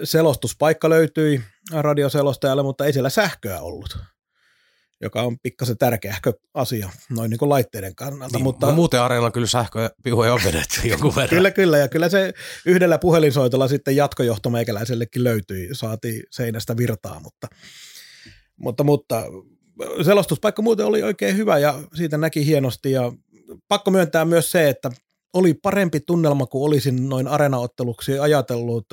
[0.03, 3.97] selostuspaikka löytyi radioselostajalle, mutta ei siellä sähköä ollut
[5.01, 6.15] joka on pikkasen tärkeä
[6.53, 8.37] asia noin niin kuin laitteiden kannalta.
[8.37, 11.29] Niin, mutta no muuten areenalla kyllä sähkö pihuja on vedetty jonkun verran.
[11.29, 12.33] kyllä, kyllä, ja kyllä se
[12.65, 17.47] yhdellä puhelinsoitolla sitten jatkojohto meikäläisellekin löytyi, saatiin seinästä virtaa, mutta,
[18.57, 19.23] mutta, mutta
[20.05, 23.11] selostuspaikka muuten oli oikein hyvä ja siitä näki hienosti ja
[23.67, 24.91] pakko myöntää myös se, että
[25.33, 28.85] oli parempi tunnelma kuin olisin noin arenaotteluksi ajatellut.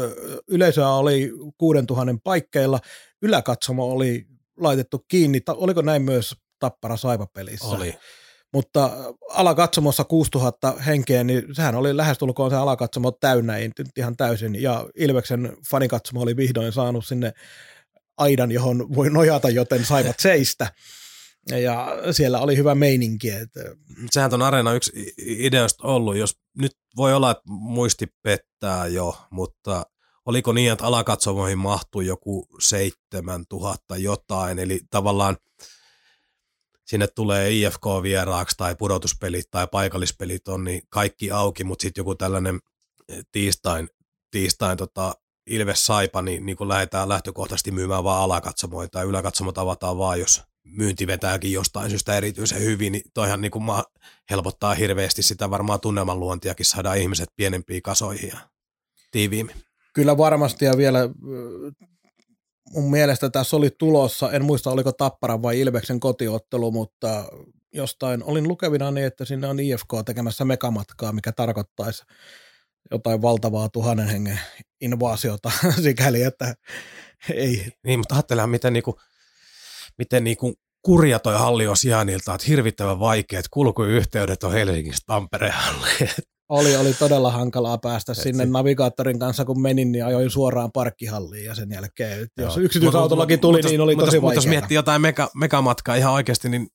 [0.49, 2.81] Yleisöä oli 6000 paikkeilla,
[3.23, 4.27] yläkatsomo oli
[4.57, 5.41] laitettu kiinni.
[5.49, 7.67] Oliko näin myös Tappara Saipa-pelissä?
[7.67, 7.95] Oli.
[8.53, 8.91] Mutta
[9.31, 13.55] alakatsomossa 6000 henkeä, niin sehän oli lähestulkoon se alakatsomo täynnä,
[13.97, 14.63] ihan täysin.
[14.63, 17.33] Ja Ilveksen fanikatsomo oli vihdoin saanut sinne
[18.17, 20.67] aidan, johon voi nojata, joten saivat seistä.
[21.51, 23.31] Ja siellä oli hyvä meininki.
[23.31, 23.61] Että...
[24.11, 29.87] Sehän on Areena yksi ideoista ollut, jos nyt voi olla, että muisti pettää jo, mutta
[30.27, 35.37] oliko niin, että alakatsomoihin mahtui joku 7000 jotain, eli tavallaan
[36.87, 42.15] sinne tulee IFK vieraaksi tai pudotuspelit tai paikallispelit on niin kaikki auki, mutta sitten joku
[42.15, 42.61] tällainen
[43.33, 43.89] tiistain,
[44.31, 45.15] tiistain tota
[45.47, 50.43] Ilves Saipa, niin, niin kun lähdetään lähtökohtaisesti myymään vaan alakatsomoita tai yläkatsomot avataan vaan, jos
[50.65, 53.65] myynti vetääkin jostain syystä erityisen hyvin, niin toihan niin kuin
[54.31, 58.39] helpottaa hirveästi sitä varmaan tunnelman luontiakin, saada ihmiset pienempiin kasoihin ja
[59.11, 59.57] tiiviimmin.
[59.95, 61.09] Kyllä varmasti ja vielä
[62.71, 67.25] mun mielestä tässä oli tulossa, en muista oliko Tappara vai Ilveksen kotiottelu, mutta
[67.73, 72.03] jostain olin lukevina niin, että sinne on IFK tekemässä megamatkaa, mikä tarkoittaisi
[72.91, 74.41] jotain valtavaa tuhannen hengen
[74.81, 75.51] invaasiota
[75.83, 76.55] sikäli, että
[77.35, 77.73] ei.
[77.85, 78.99] Niin, mutta ajattelehan, miten, niinku,
[79.99, 86.11] miten niinku kurja toi halli on sijainnilta, että hirvittävän vaikeat kulkuyhteydet on Helsingistä Tampereen halliin.
[86.49, 88.45] Oli, oli todella hankalaa päästä Et sinne.
[88.45, 92.47] Si- Navigaattorin kanssa kun menin, niin ajoin suoraan parkkihalliin ja sen jälkeen, Joo.
[92.47, 94.21] jos yksityisautollakin tuli, mut, niin oli mut, tosi.
[94.21, 96.69] Mutta jos miettii jotain mega, megamatkaa ihan oikeasti, niin,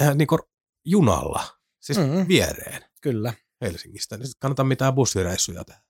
[0.00, 0.38] äh, niin kuin
[0.84, 1.42] junalla,
[1.80, 2.28] siis mm-hmm.
[2.28, 2.82] viereen.
[3.00, 3.32] Kyllä.
[3.60, 5.80] Helsingistä, niin kannata mitään bussireissuja tehdä.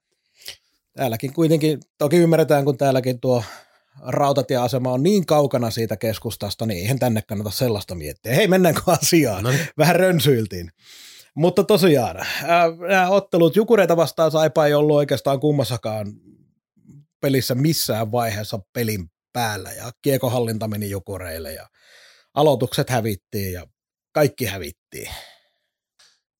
[0.96, 3.44] Täälläkin kuitenkin, toki ymmärretään, kun täälläkin tuo
[4.02, 8.34] rautatieasema on niin kaukana siitä keskustasta, niin eihän tänne kannata sellaista miettiä.
[8.34, 9.44] Hei, mennäänkö asiaan?
[9.44, 9.68] No niin.
[9.78, 10.70] Vähän rönsyiltiin.
[11.34, 12.16] Mutta tosiaan,
[12.88, 16.12] nämä ottelut Jukureita vastaan Saipa ei ollut oikeastaan kummassakaan
[17.20, 21.68] pelissä missään vaiheessa pelin päällä ja kiekohallinta meni Jukureille ja
[22.34, 23.66] aloitukset hävittiin ja
[24.12, 25.10] kaikki hävittiin.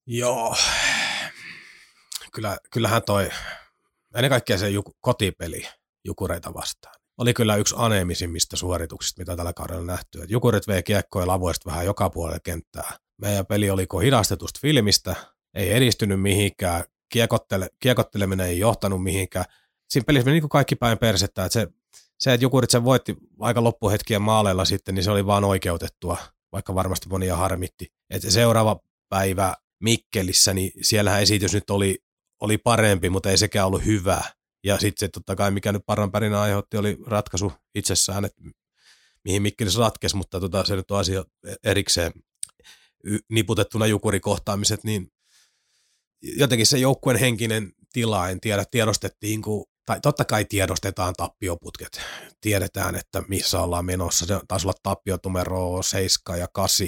[0.07, 0.57] Joo,
[2.33, 3.31] kyllä, kyllähän toi,
[4.15, 5.69] ennen kaikkea se juk- kotipeli
[6.05, 6.95] Jukureita vastaan.
[7.19, 10.25] Oli kyllä yksi aneemisimmista suorituksista, mitä tällä kaudella nähty.
[10.29, 15.17] Jukurit vei kiekkoja lavoista vähän joka puolella kenttää meidän peli oliko hidastetusta filmistä,
[15.55, 19.45] ei edistynyt mihinkään, kiekottele, kiekotteleminen ei johtanut mihinkään.
[19.91, 21.69] Siinä pelissä meni niin kaikki päin persettä, että se,
[22.19, 26.17] se, että Jukurit sen voitti aika loppuhetkien maaleilla sitten, niin se oli vaan oikeutettua,
[26.53, 27.93] vaikka varmasti monia harmitti.
[28.11, 31.99] Että seuraava päivä Mikkelissä, niin siellähän esitys nyt oli,
[32.41, 34.21] oli parempi, mutta ei sekään ollut hyvä.
[34.65, 38.43] Ja sitten se totta kai, mikä nyt paran pärinä aiheutti, oli ratkaisu itsessään, että
[39.25, 41.25] mihin Mikkelissä ratkesi, mutta tota, se nyt on asia
[41.65, 42.13] erikseen
[43.29, 45.13] niputettuna jukurikohtaamiset, niin
[46.23, 52.01] jotenkin se joukkueen henkinen tila, en tiedä, tiedostettiin, kun, tai totta kai tiedostetaan tappioputket.
[52.41, 54.27] Tiedetään, että missä ollaan menossa.
[54.27, 56.87] Se taisi olla tappiotumero 7 ja 8.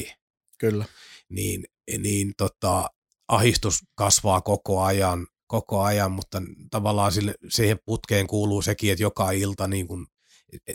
[0.58, 0.84] Kyllä.
[1.28, 1.64] Niin,
[1.98, 2.90] niin tota,
[3.28, 9.30] ahistus kasvaa koko ajan, koko ajan, mutta tavallaan sille, siihen putkeen kuuluu sekin, että joka
[9.30, 10.06] ilta niin kuin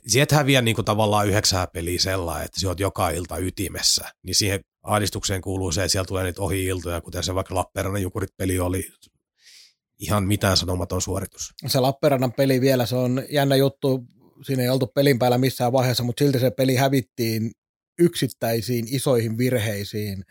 [0.08, 4.06] Sieltä häviää niin kuin tavallaan yhdeksää peliä sellainen, että sä oot joka ilta ytimessä.
[4.24, 8.60] Niin siihen ahdistukseen kuuluu se, että siellä tulee niitä ohi-iltoja, kuten se vaikka Lappeenrannan Jukurit-peli
[8.60, 8.90] oli
[10.00, 11.54] ihan mitään sanomaton suoritus.
[11.68, 14.06] Se Lappeenrannan peli vielä, se on jännä juttu,
[14.46, 17.52] siinä ei oltu pelin päällä missään vaiheessa, mutta silti se peli hävittiin
[18.00, 20.24] yksittäisiin isoihin virheisiin.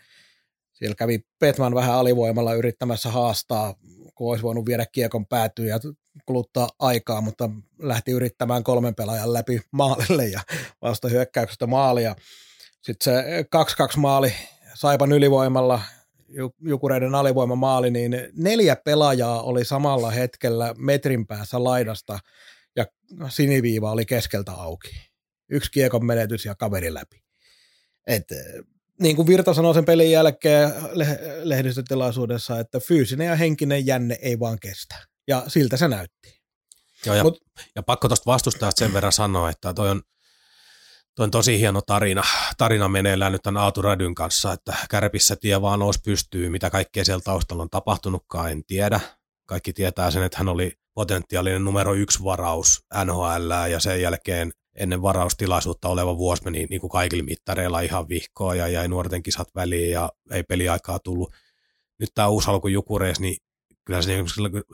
[0.73, 3.75] Siellä kävi Petman vähän alivoimalla yrittämässä haastaa,
[4.15, 5.79] kun olisi voinut viedä kiekon päätyyn ja
[6.25, 7.49] kuluttaa aikaa, mutta
[7.79, 10.41] lähti yrittämään kolmen pelaajan läpi maalille ja
[10.81, 12.15] vasta hyökkäyksestä maalia.
[12.81, 13.45] Sitten se
[13.95, 14.33] 2-2 maali
[14.73, 15.81] Saipan ylivoimalla,
[16.61, 22.19] Jukureiden alivoima maali, niin neljä pelaajaa oli samalla hetkellä metrin päässä laidasta
[22.75, 22.85] ja
[23.29, 24.89] siniviiva oli keskeltä auki.
[25.49, 27.23] Yksi kiekon menetys ja kaveri läpi.
[28.07, 28.27] Et,
[28.99, 30.73] niin kuin Virta sanoi sen pelin jälkeen
[31.43, 34.95] lehdistötilaisuudessa, että fyysinen ja henkinen jänne ei vaan kestä.
[35.27, 36.41] Ja siltä se näytti.
[37.05, 37.37] Joo, ja, Mut,
[37.75, 40.01] ja pakko tuosta vastustajasta sen verran sanoa, että toi on,
[41.15, 42.23] toi on tosi hieno tarina,
[42.57, 47.05] tarina meneillään nyt tämän Aatu Rädyn kanssa, että Kärpissä tie vaan nousi pystyy, mitä kaikkea
[47.05, 48.99] siellä taustalla on tapahtunutkaan, en tiedä.
[49.45, 55.01] Kaikki tietää sen, että hän oli potentiaalinen numero yksi varaus NHL ja sen jälkeen ennen
[55.01, 59.91] varaustilaisuutta oleva vuosi meni niin kuin kaikilla mittareilla ihan vihkoa ja jäi nuorten kisat väliin
[59.91, 61.33] ja ei peliaikaa tullut.
[61.99, 63.37] Nyt tämä uusi alku Jukureis, niin
[63.85, 64.23] kyllä se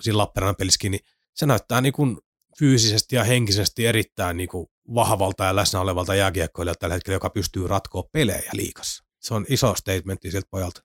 [0.02, 2.18] siinä Lappeenrannan pelissäkin, niin se näyttää niin kuin
[2.60, 7.68] fyysisesti ja henkisesti erittäin niin kuin vahvalta ja läsnä olevalta jääkiekkoilijalta tällä hetkellä, joka pystyy
[7.68, 9.04] ratkoa pelejä liikassa.
[9.20, 10.82] Se on iso statementti siltä pojalta.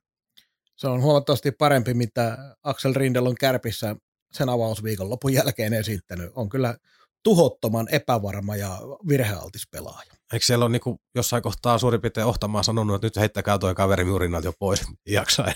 [0.75, 3.95] Se on huomattavasti parempi, mitä Axel Rindel on kärpissä
[4.31, 6.31] sen avausviikon lopun jälkeen esittänyt.
[6.35, 6.77] On kyllä
[7.23, 10.11] tuhottoman epävarma ja virhealtis pelaaja.
[10.33, 14.05] Eikö siellä ole niin jossain kohtaa suurin piirtein ohtamaan sanonut, että nyt heittäkää tuo kaveri
[14.05, 15.45] murinat jo pois, jaksa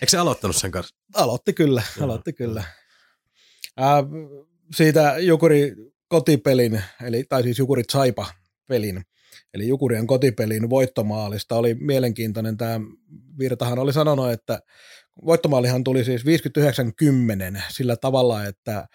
[0.00, 0.96] Eikö se aloittanut sen kanssa?
[1.14, 2.04] Aloitti kyllä, Joo.
[2.04, 2.64] aloitti kyllä.
[3.80, 4.04] Äh,
[4.76, 5.74] siitä Jukuri
[6.08, 8.26] kotipelin, eli, tai siis Jukuri Saipa
[8.66, 9.02] pelin,
[9.54, 12.56] eli Jukurien kotipelin voittomaalista oli mielenkiintoinen.
[12.56, 12.80] Tämä
[13.38, 14.60] Virtahan oli sanonut, että
[15.26, 16.22] voittomaalihan tuli siis
[17.56, 18.88] 59-10 sillä tavalla, että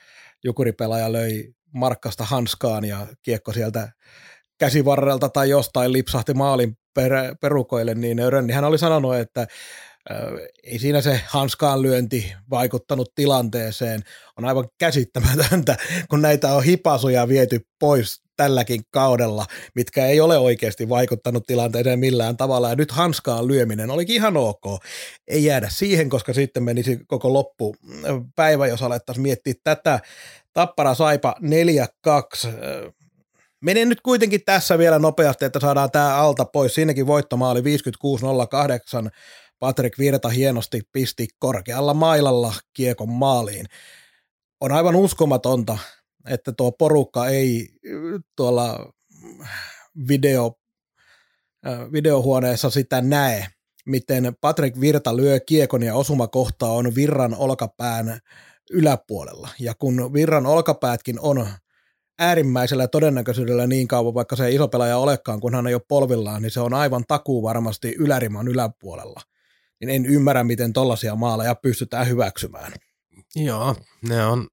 [0.44, 3.92] Jukuri-pelaaja löi markkasta hanskaan ja kiekko sieltä
[4.58, 7.12] käsivarrelta tai jostain lipsahti maalin per,
[7.42, 8.18] perukoille, niin
[8.54, 9.48] hän oli sanonut, että
[10.64, 14.02] ei siinä se hanskaan lyönti vaikuttanut tilanteeseen.
[14.38, 15.78] On aivan käsittämätöntä,
[16.10, 22.38] kun näitä on hipasuja viety pois tälläkin kaudella, mitkä ei ole oikeasti vaikuttanut tilanteeseen millään
[22.38, 22.70] tavalla.
[22.70, 24.64] Ja nyt hanskaan lyöminen olikin ihan ok.
[25.28, 27.76] Ei jäädä siihen, koska sitten menisi koko loppu
[28.36, 30.00] päivä, jos alettaisiin miettiä tätä.
[30.54, 32.50] Tappara Saipa 4-2.
[33.62, 36.76] Menen nyt kuitenkin tässä vielä nopeasti, että saadaan tämä alta pois.
[36.76, 37.64] Siinäkin voittomaali 56-08
[39.60, 43.66] Patrick Virta hienosti pisti korkealla mailalla kiekon maaliin.
[44.62, 45.78] On aivan uskomatonta,
[46.30, 47.70] että tuo porukka ei
[48.36, 48.94] tuolla
[50.08, 50.54] video,
[51.92, 53.48] videohuoneessa sitä näe,
[53.86, 58.20] miten Patrick Virta lyö kiekon ja osumakohta on Virran olkapään
[58.72, 59.50] yläpuolella.
[59.60, 61.48] Ja kun Virran olkapäätkin on
[62.20, 66.42] äärimmäisellä todennäköisyydellä niin kauan, vaikka se ei iso pelaaja olekaan, kun hän ei ole polvillaan,
[66.42, 69.22] niin se on aivan takuu varmasti yläriman yläpuolella
[69.80, 72.74] niin en ymmärrä, miten tollaisia maaleja pystytään hyväksymään.
[73.36, 73.76] Joo,
[74.10, 74.48] ne on,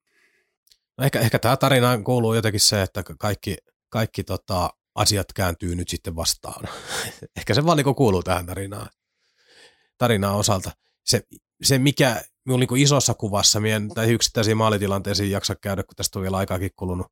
[1.02, 3.56] ehkä, ehkä tämä tarina kuuluu jotenkin se, että kaikki,
[3.88, 6.68] kaikki tota, asiat kääntyy nyt sitten vastaan.
[7.36, 8.88] ehkä se vaan niin kuuluu tähän tarinaan,
[9.98, 10.70] tarinaan osalta.
[11.04, 11.22] Se,
[11.62, 16.22] se mikä minulla niin isossa kuvassa, mien, tai yksittäisiin maalitilanteisiin jaksa käydä, kun tästä on
[16.22, 17.06] vielä aikaakin kulunut,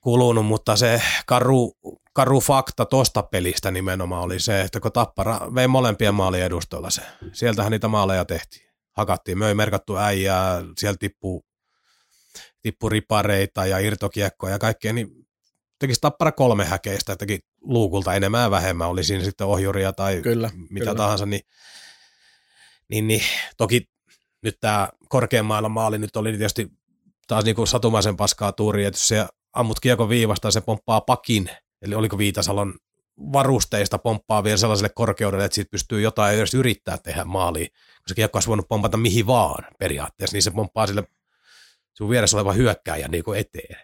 [0.00, 1.72] kulunut, mutta se karu,
[2.12, 7.02] karu fakta tosta pelistä nimenomaan oli se, että kun Tappara vei molempien maalien edustolla se,
[7.32, 8.70] sieltähän niitä maaleja tehtiin.
[8.96, 11.44] Hakattiin, me ei merkattu äijää, siellä tippuu,
[12.62, 15.26] tippu ripareita ja irtokiekkoja ja kaikkea, niin
[15.78, 20.50] tekisi Tappara kolme häkeistä, teki luukulta enemmän ja vähemmän, oli siinä sitten ohjuria tai kyllä,
[20.70, 20.94] mitä kyllä.
[20.94, 21.42] tahansa, niin,
[22.88, 23.22] niin, niin
[23.56, 23.90] toki
[24.42, 26.70] nyt tämä korkeammailla maali nyt oli tietysti
[27.26, 31.50] taas niin kuin satumaisen paskaa tuuri, että se ammut kiekon viivasta ja se pomppaa pakin,
[31.82, 32.74] eli oliko Viitasalon
[33.32, 37.68] varusteista pomppaa vielä sellaiselle korkeudelle, että siitä pystyy jotain edes yrittää tehdä maaliin,
[38.06, 41.04] se kiekko olisi voinut pompata mihin vaan periaatteessa, niin se pomppaa sille
[41.96, 43.76] sun vieressä oleva hyökkääjä niin kuin eteen.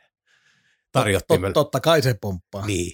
[0.92, 2.66] Tarjottiin Tot, totta kai se pomppaa.
[2.66, 2.92] Niin,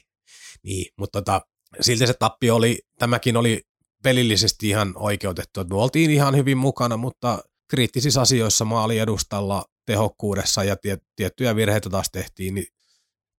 [0.63, 1.41] niin mutta tota,
[1.81, 3.63] silti se tappi oli, tämäkin oli
[4.03, 7.39] pelillisesti ihan oikeutettu, me oltiin ihan hyvin mukana, mutta
[7.69, 12.67] kriittisissä asioissa maali edustalla tehokkuudessa ja tie, tiettyjä virheitä taas tehtiin, niin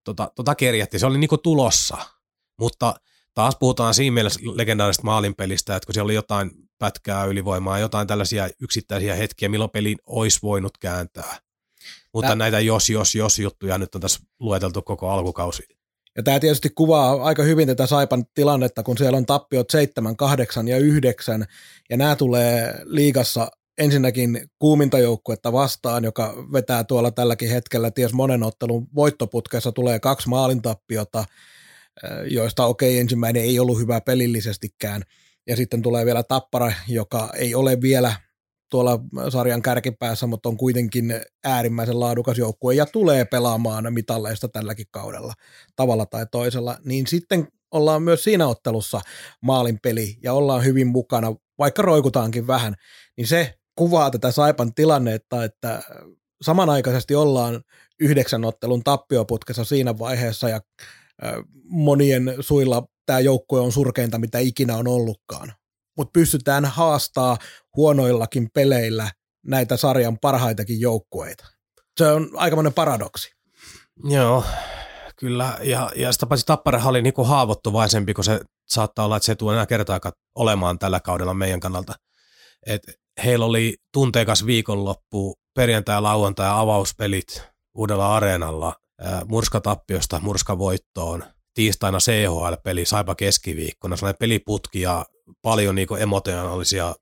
[0.03, 0.99] tota, tota kerjätti.
[0.99, 1.97] Se oli niinku tulossa,
[2.59, 2.95] mutta
[3.33, 8.49] taas puhutaan siinä mielessä legendaarisesta maalinpelistä, että kun siellä oli jotain pätkää ylivoimaa, jotain tällaisia
[8.61, 11.39] yksittäisiä hetkiä, milloin pelin olisi voinut kääntää.
[12.13, 12.35] Mutta Tää...
[12.35, 15.63] näitä jos, jos, jos juttuja nyt on tässä lueteltu koko alkukausi.
[16.17, 20.67] Ja tämä tietysti kuvaa aika hyvin tätä Saipan tilannetta, kun siellä on tappiot 7, 8
[20.67, 21.45] ja 9,
[21.89, 28.43] ja nämä tulee liigassa ensinnäkin kuuminta joukkuetta vastaan, joka vetää tuolla tälläkin hetkellä ties monen
[28.43, 31.25] ottelun voittoputkessa tulee kaksi maalintappiota,
[32.29, 35.01] joista okei okay, ensimmäinen ei ollut hyvä pelillisestikään.
[35.47, 38.15] Ja sitten tulee vielä Tappara, joka ei ole vielä
[38.73, 38.99] tuolla
[39.29, 45.33] sarjan kärkipäässä, mutta on kuitenkin äärimmäisen laadukas joukkue ja tulee pelaamaan mitalleista tälläkin kaudella
[45.75, 49.01] tavalla tai toisella, niin sitten ollaan myös siinä ottelussa
[49.41, 52.75] maalinpeli ja ollaan hyvin mukana, vaikka roikutaankin vähän,
[53.17, 55.81] niin se kuvaa tätä Saipan tilannetta, että
[56.41, 57.61] samanaikaisesti ollaan
[57.99, 60.61] yhdeksän ottelun tappioputkessa siinä vaiheessa ja
[61.63, 65.53] monien suilla tämä joukkue on surkeinta, mitä ikinä on ollutkaan.
[65.97, 67.37] Mutta pystytään haastaa
[67.75, 69.11] huonoillakin peleillä
[69.45, 71.47] näitä sarjan parhaitakin joukkueita.
[71.97, 73.31] Se on aikamoinen paradoksi.
[74.03, 74.43] Joo,
[75.19, 75.57] kyllä.
[75.61, 78.39] Ja, ja sitä paitsi Tapparahan oli niin kuin haavoittuvaisempi, kun se
[78.69, 81.93] saattaa olla, että se ei tule enää kertaakaan olemaan tällä kaudella meidän kannalta.
[82.65, 82.81] Et
[83.23, 88.75] heillä oli tunteikas viikonloppu, perjantai, lauantai avauspelit uudella areenalla,
[89.25, 91.23] murskatappiosta murskavoittoon,
[91.53, 95.05] tiistaina CHL-peli, saipa keskiviikkona, sellainen peliputki ja
[95.41, 96.95] paljon niin emotionaalisia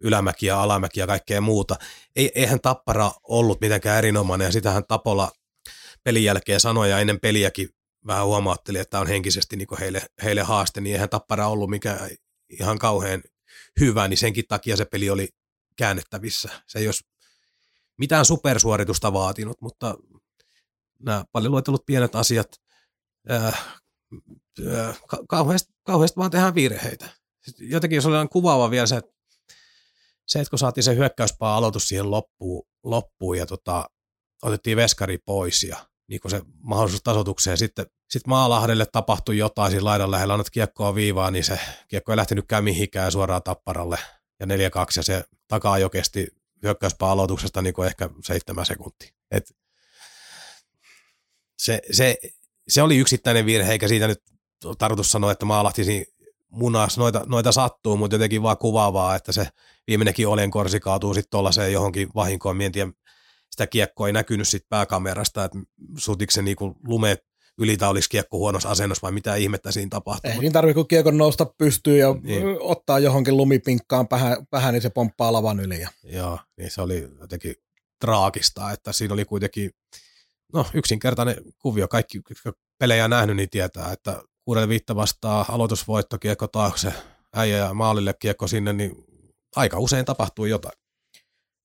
[0.00, 1.76] ylämäkiä, alamäkiä ja kaikkea muuta.
[2.16, 5.32] Ei, eihän Tappara ollut mitenkään erinomainen ja sitähän Tapola
[6.04, 7.68] pelin jälkeen sanoi ja ennen peliäkin
[8.06, 12.10] vähän huomautteli, että on henkisesti niin heille, heille haaste, niin eihän Tappara ollut mikään
[12.48, 13.22] ihan kauhean
[13.80, 15.28] hyvä, niin senkin takia se peli oli
[15.76, 16.48] käännettävissä.
[16.66, 17.04] Se ei olisi
[17.98, 19.94] mitään supersuoritusta vaatinut, mutta
[20.98, 22.48] nämä paljon luetellut pienet asiat,
[23.30, 23.76] äh,
[24.66, 27.19] äh, kauheasti, kauheasti vaan tehdään virheitä.
[27.58, 29.12] Jotenkin jos oli kuvaava vielä se, että
[30.26, 33.90] se, että kun saatiin se hyökkäyspaa aloitus siihen loppuun, loppuun ja tota,
[34.42, 37.58] otettiin veskari pois ja niin se mahdollisuus tasotukseen.
[37.58, 42.16] Sitten sit Maalahdelle tapahtui jotain siinä laidan lähellä, annat kiekkoa viivaa, niin se kiekko ei
[42.16, 43.98] lähtenytkään mihinkään suoraan tapparalle.
[44.40, 44.48] Ja 4-2
[44.96, 46.28] ja se takaa jo kesti
[46.62, 49.10] hyökkäyspää aloituksesta niin ehkä seitsemän sekuntia.
[49.30, 49.56] Et
[51.58, 52.16] se, se,
[52.68, 54.22] se, oli yksittäinen virhe, eikä siitä nyt
[54.78, 55.84] tarkoitus sanoa, että Maalahti
[56.50, 59.48] munas noita, noita sattuu, mutta jotenkin vaan kuvaavaa, että se
[59.86, 62.56] viimeinenkin korsi kaatuu sitten tuollaiseen johonkin vahinkoon.
[62.56, 62.92] Mien tiedä,
[63.50, 65.58] sitä kiekkoa ei näkynyt sit pääkamerasta, että
[65.96, 67.16] sutiko se niinku lume
[67.58, 70.30] yli tai olisi kiekko huonossa asennossa vai mitä ihmettä siinä tapahtuu.
[70.30, 72.44] Ei niin tarvitse kun kiekon nousta pystyy ja niin.
[72.60, 75.86] ottaa johonkin lumipinkkaan vähän, vähän, niin se pomppaa lavan yli.
[76.04, 77.54] Joo, niin se oli jotenkin
[78.00, 79.70] traagista, että siinä oli kuitenkin
[80.52, 81.88] no, yksinkertainen kuvio.
[81.88, 86.92] Kaikki, jotka pelejä nähnyt, niin tietää, että kuudelle viitta vastaa aloitusvoitto, kiekko taakse,
[87.34, 89.04] äijä ja maalille kiekko sinne, niin
[89.56, 90.78] aika usein tapahtuu jotain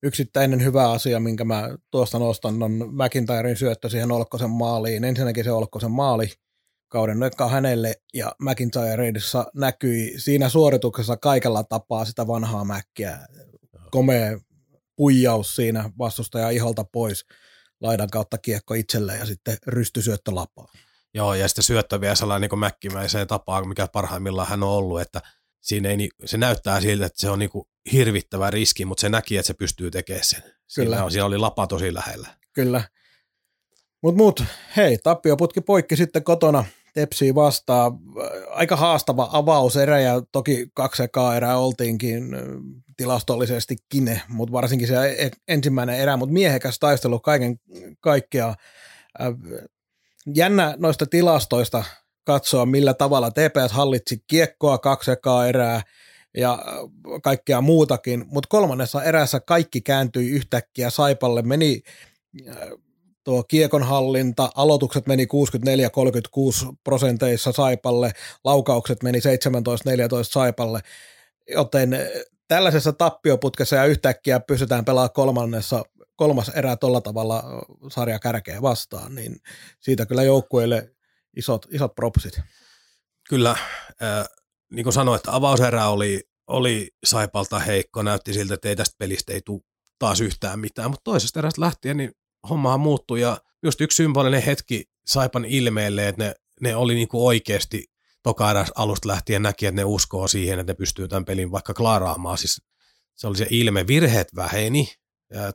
[0.02, 5.04] yksittäinen hyvä asia, minkä mä tuosta nostan, on McIntyren syöttö siihen Olkkosen maaliin.
[5.04, 6.32] Ensinnäkin se Olkkosen maali
[6.88, 13.18] kauden nökkä hänelle ja McIntyreissa näkyi siinä suorituksessa kaikella tapaa sitä vanhaa mäkkiä.
[13.90, 14.38] Komea
[14.96, 17.24] puijaus siinä vastustaja iholta pois
[17.80, 20.72] laidan kautta kiekko itselleen ja sitten rystysyöttö lapaa.
[21.16, 25.20] Joo, ja sitten syöttö vielä sellainen niin mäkkimäiseen tapaan, mikä parhaimmillaan hän on ollut, että
[25.60, 27.50] siinä ei, se näyttää siltä, että se on niin
[27.92, 30.42] hirvittävä riski, mutta se näki, että se pystyy tekemään sen.
[30.42, 30.96] Kyllä.
[30.96, 32.28] Siinä, siinä oli lapa tosi lähellä.
[32.52, 32.82] Kyllä.
[34.02, 34.44] Mutta mut,
[34.76, 36.64] hei, tappioputki poikki sitten kotona
[36.94, 37.92] Tepsiä vastaan.
[38.50, 42.24] Aika haastava avauserä ja toki kaksi ekaa erää oltiinkin
[42.96, 47.60] tilastollisestikin, mutta varsinkin se e-, ensimmäinen erä, mutta miehekäs taistelu kaiken
[48.00, 48.54] kaikkiaan.
[50.34, 51.84] Jännä noista tilastoista
[52.24, 55.82] katsoa, millä tavalla TPS hallitsi kiekkoa kaksi ekaa erää
[56.36, 56.58] ja
[57.22, 61.82] kaikkea muutakin, mutta kolmannessa erässä kaikki kääntyi yhtäkkiä Saipalle, meni
[63.24, 68.12] tuo kiekonhallinta, aloitukset meni 64-36 prosenteissa Saipalle,
[68.44, 69.22] laukaukset meni 17-14
[70.22, 70.80] Saipalle,
[71.50, 71.96] joten
[72.48, 75.84] tällaisessa tappioputkessa ja yhtäkkiä pystytään pelaamaan kolmannessa,
[76.16, 77.42] kolmas erä tuolla tavalla
[77.90, 79.36] sarja kärkeä vastaan, niin
[79.80, 80.90] siitä kyllä joukkueille
[81.36, 82.40] isot, isot propsit.
[83.28, 84.26] Kyllä, äh,
[84.72, 89.32] niin kuin sanoin, että avauserä oli, oli Saipalta heikko, näytti siltä, että ei tästä pelistä
[89.32, 89.60] ei tule
[89.98, 92.12] taas yhtään mitään, mutta toisesta erästä lähtien niin
[92.48, 97.22] hommahan muuttui ja just yksi symbolinen hetki Saipan ilmeelle, että ne, ne oli niin kuin
[97.22, 97.84] oikeasti
[98.22, 102.38] toka alusta lähtien näki, että ne uskoo siihen, että ne pystyy tämän pelin vaikka klaaraamaan.
[102.38, 102.62] Siis
[103.14, 104.88] se oli se ilme, virheet väheni,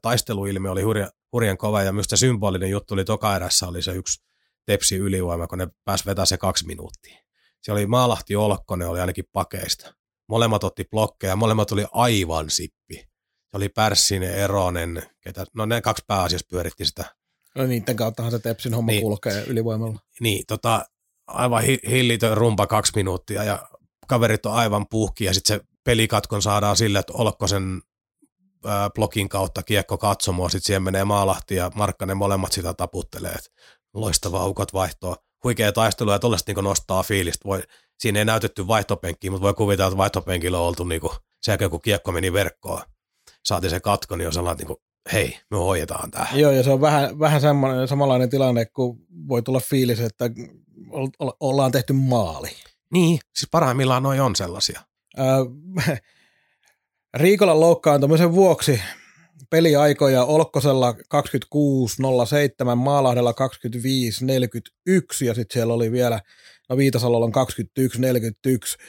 [0.01, 4.24] taisteluilme oli hurja, hurjan kova ja myös symbolinen juttu oli toka erässä oli se yksi
[4.65, 7.17] tepsi ylivoima, kun ne pääsi vetää se kaksi minuuttia.
[7.61, 9.93] Se oli Maalahti Olkkonen, oli ainakin pakeista.
[10.30, 12.95] Molemmat otti blokkeja, molemmat oli aivan sippi.
[13.51, 17.15] Se oli Pärssinen, Eronen, ketä, no ne kaksi pääasiassa pyöritti sitä.
[17.55, 19.99] No niiden kauttahan se Tepsin homma niin, kulkee ylivoimalla.
[20.19, 20.86] Niin, tota,
[21.28, 23.69] aivan hillitön rumpa kaksi minuuttia ja
[24.07, 27.82] kaverit on aivan puhki ja sitten se pelikatkon saadaan sillä, että Olkkosen
[28.66, 33.32] ää, blokin kautta kiekko katsomoa, sitten siihen menee Maalahti ja Markkanen molemmat sitä taputtelee.
[33.32, 33.51] Et
[33.93, 35.16] loistava ukot vaihtoa.
[35.43, 37.45] Huikea taistelu ja tuollaista niin nostaa fiilistä.
[37.45, 37.64] Voi,
[37.99, 41.72] siinä ei näytetty vaihtopenkkiä, mutta voi kuvitella, että vaihtopenkillä on oltu niin kuin, sen jälkeen,
[41.72, 42.82] kun kiekko meni verkkoon.
[43.45, 44.78] Saatiin se katko, niin on sellainen, niin kuin,
[45.14, 46.28] hei, me hoidetaan tämä.
[46.34, 50.26] Joo, ja se on vähän, vähän semmoinen, samanlainen tilanne, kun voi tulla fiilis, että
[51.39, 52.49] ollaan tehty maali.
[52.93, 54.82] Niin, siis parhaimmillaan noi on sellaisia.
[55.20, 55.26] Äh,
[57.14, 58.82] Riikolan loukkaantumisen vuoksi
[59.49, 63.36] peliaikoja Olkkosella 26.07, Maalahdella 25.41
[65.26, 66.22] ja sitten siellä oli vielä,
[66.70, 67.34] no Viitasalolla on
[68.80, 68.84] 21.41,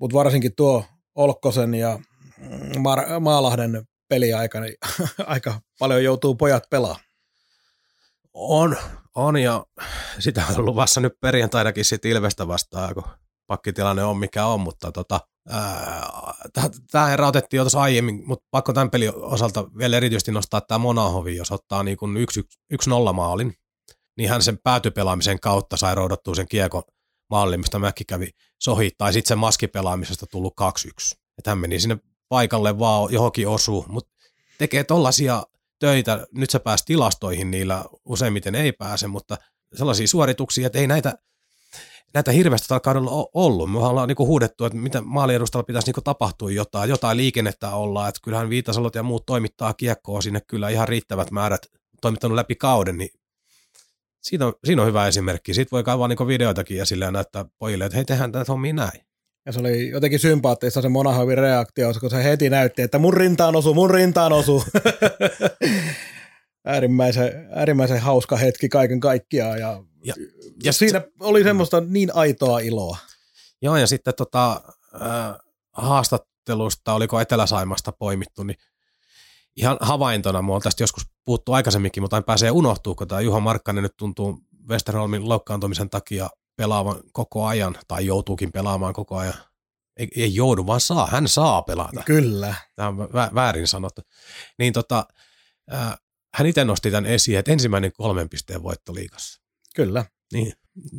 [0.00, 1.98] mutta varsinkin tuo Olkkosen ja
[2.76, 4.74] Mar- Maalahden peliaika, niin
[5.26, 7.04] aika paljon joutuu pojat pelaamaan.
[8.34, 8.76] On,
[9.14, 9.66] on ja
[10.18, 13.04] sitä on luvassa nyt perjantainakin sitten Ilvestä vastaan, kun
[13.46, 15.20] pakkitilanne on mikä on, mutta tota,
[16.90, 21.36] tämä erotettiin jo tuossa aiemmin, mutta pakko tämän pelin osalta vielä erityisesti nostaa tämä Monahovi,
[21.36, 22.16] jos ottaa niin kuin
[23.10, 23.54] 1-0 maalin,
[24.16, 26.82] niin hän sen päätypelaamisen kautta sai roudottua sen kiekon
[27.30, 28.30] maalin, mistä Mäkki kävi
[28.60, 30.64] sohi, tai sitten sen maskipelaamisesta tullut 2-1.
[31.38, 34.10] Että hän meni sinne paikalle vaan johonkin osuu, mutta
[34.58, 35.42] tekee tollaisia
[35.78, 39.36] töitä, nyt se pääsi tilastoihin niillä, useimmiten ei pääse, mutta
[39.74, 41.18] sellaisia suorituksia, että ei näitä,
[42.14, 43.72] näitä hirveästi tällä kaudella ollut.
[43.72, 48.20] Me ollaan niinku huudettu, että mitä maaliedustalla pitäisi niinku tapahtua jotain, jotain liikennettä olla, että
[48.24, 51.66] kyllähän Viitasalot ja muut toimittaa kiekkoa sinne kyllä ihan riittävät määrät
[52.00, 53.10] toimittanut läpi kauden, niin
[54.22, 55.54] siinä on, siinä on hyvä esimerkki.
[55.54, 59.00] Siitä voi kaivaa niinku videoitakin esille ja näyttää pojille, että hei, tehdään tätä hommia näin.
[59.46, 63.56] Ja se oli jotenkin sympaattista se Monahavin reaktio, kun se heti näytti, että mun rintaan
[63.56, 64.64] osu, mun rintaan osu.
[66.64, 69.60] äärimmäisen, äärimmäisen hauska hetki kaiken kaikkiaan.
[69.60, 70.14] Ja, ja,
[70.64, 72.96] ja siinä se, oli semmoista niin aitoa iloa.
[73.62, 74.62] Joo, ja sitten tota,
[74.94, 75.36] äh,
[75.72, 78.56] haastattelusta, oliko Etelä-Saimasta poimittu, niin
[79.56, 83.40] ihan havaintona, mua on tästä joskus puhuttu aikaisemminkin, mutta en pääsee unohtuu, kun tämä Juha
[83.40, 84.38] Markkanen nyt tuntuu
[84.68, 89.34] Westerholmin loukkaantumisen takia pelaavan koko ajan, tai joutuukin pelaamaan koko ajan.
[89.96, 91.06] Ei, ei joudu, vaan saa.
[91.06, 92.02] Hän saa pelata.
[92.06, 92.54] Kyllä.
[92.76, 94.02] Tämä on vä- väärin sanottu.
[94.58, 95.06] Niin tota,
[95.72, 95.98] äh,
[96.34, 99.40] hän itse nosti tämän esiin, että ensimmäinen kolmen pisteen voitto liikassa.
[99.84, 100.04] Kyllä.
[100.32, 100.52] Niin,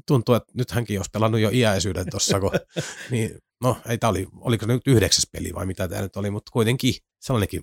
[0.07, 2.51] tuntuu, että nyt hänkin olisi pelannut jo iäisyyden tuossa, kun,
[3.11, 6.31] niin, no ei tämä oli, oliko se nyt yhdeksäs peli vai mitä tämä nyt oli,
[6.31, 7.61] mutta kuitenkin sellainenkin,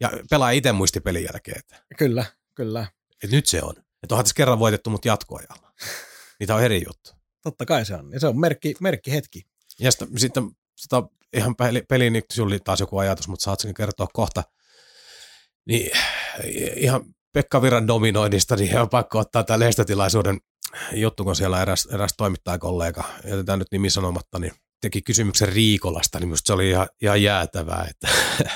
[0.00, 1.58] ja pelaa itse muisti pelin jälkeen.
[1.58, 2.86] Että, kyllä, kyllä.
[3.24, 3.74] Että nyt se on.
[4.02, 5.72] Että onhan tässä kerran voitettu, mutta jatkoajalla.
[6.40, 7.10] Niitä on eri juttu.
[7.42, 8.12] Totta kai se on.
[8.12, 9.42] Ja se on merkki, merkki hetki.
[9.80, 11.02] Ja sitten, sitten sitä
[11.32, 14.42] ihan peli, peliin, niin sinulla oli taas joku ajatus, mutta saat sen kertoa kohta.
[15.66, 15.90] Niin
[16.76, 20.40] ihan Pekka Viran dominoinnista, niin on pakko ottaa tämä lehdistötilaisuuden
[20.92, 26.28] juttu, kun siellä eräs, eräs toimittajakollega, jätetään nyt nimi sanomatta, niin teki kysymyksen Riikolasta, niin
[26.28, 28.08] minusta se oli ihan, ihan jäätävää, että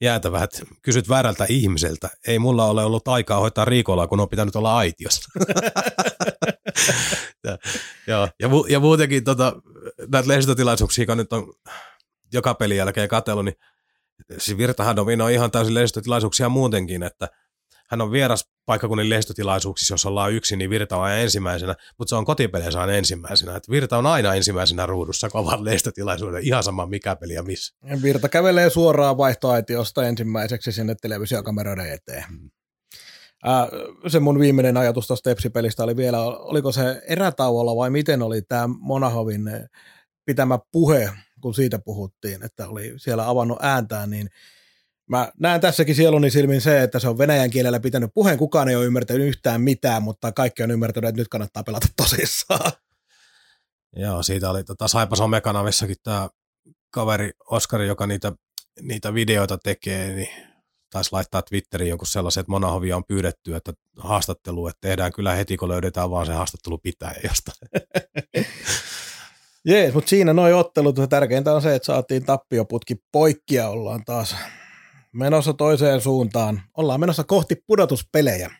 [0.00, 2.10] jäätävää, että kysyt väärältä ihmiseltä.
[2.26, 5.30] Ei mulla ole ollut aikaa hoitaa Riikolaa, kun on pitänyt olla aitiossa.
[7.44, 7.58] ja,
[8.06, 9.52] ja, ja, mu, ja muutenkin tota,
[10.12, 11.52] näitä lehdistötilaisuuksia, kun nyt on
[12.32, 13.56] joka pelin jälkeen katsellut, niin
[14.38, 17.28] siis Virtahan dominoi ihan täysin lehdistötilaisuuksia muutenkin, että
[17.92, 22.16] hän on vieras paikkakunnin lehdistötilaisuuksissa, jos ollaan yksin, niin Virta on aina ensimmäisenä, mutta se
[22.16, 23.56] on kotipeleissä aina ensimmäisenä.
[23.56, 27.76] Että Virta on aina ensimmäisenä ruudussa kovan lehdistötilaisuuden, ihan sama mikä peli ja missä.
[28.02, 32.24] Virta kävelee suoraan vaihtoaitiosta ensimmäiseksi sinne televisiokameroiden eteen.
[32.28, 32.50] Hmm.
[33.46, 33.68] Äh,
[34.08, 38.68] se mun viimeinen ajatus tuosta Tepsi-pelistä oli vielä, oliko se erätauolla vai miten oli tämä
[38.80, 39.42] Monahovin
[40.24, 44.28] pitämä puhe, kun siitä puhuttiin, että oli siellä avannut ääntään, niin
[45.08, 48.38] Mä näen tässäkin sieluni silmin se, että se on venäjän kielellä pitänyt puheen.
[48.38, 52.72] Kukaan ei ole ymmärtänyt yhtään mitään, mutta kaikki on ymmärtänyt, että nyt kannattaa pelata tosissaan.
[53.96, 56.28] Joo, siitä oli tota, Saipa Some-kanavissakin tämä
[56.90, 58.32] kaveri Oskari, joka niitä,
[58.80, 60.28] niitä videoita tekee, niin
[60.90, 65.56] taisi laittaa Twitteriin joku sellaisen, että Monahovia on pyydetty, että haastattelu, että tehdään kyllä heti,
[65.56, 67.70] kun löydetään vaan se haastattelu pitää jostain.
[69.64, 74.36] Jees, mutta siinä noin ottelut, tärkeintä on se, että saatiin tappioputki poikki ja ollaan taas
[75.12, 76.62] menossa toiseen suuntaan.
[76.76, 78.50] Ollaan menossa kohti pudotuspelejä.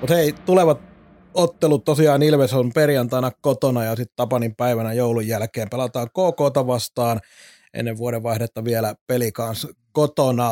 [0.00, 0.80] Mutta hei, tulevat
[1.34, 7.20] ottelut tosiaan Ilves on perjantaina kotona ja sitten Tapanin päivänä joulun jälkeen pelataan KK vastaan
[7.74, 10.50] ennen vuodenvaihdetta vielä peli kanssa kotona.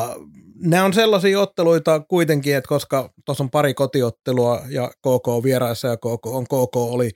[0.57, 5.97] Ne on sellaisia otteluita kuitenkin, että koska tuossa on pari kotiottelua ja KK vieraissa ja
[5.97, 7.11] KK on KK oli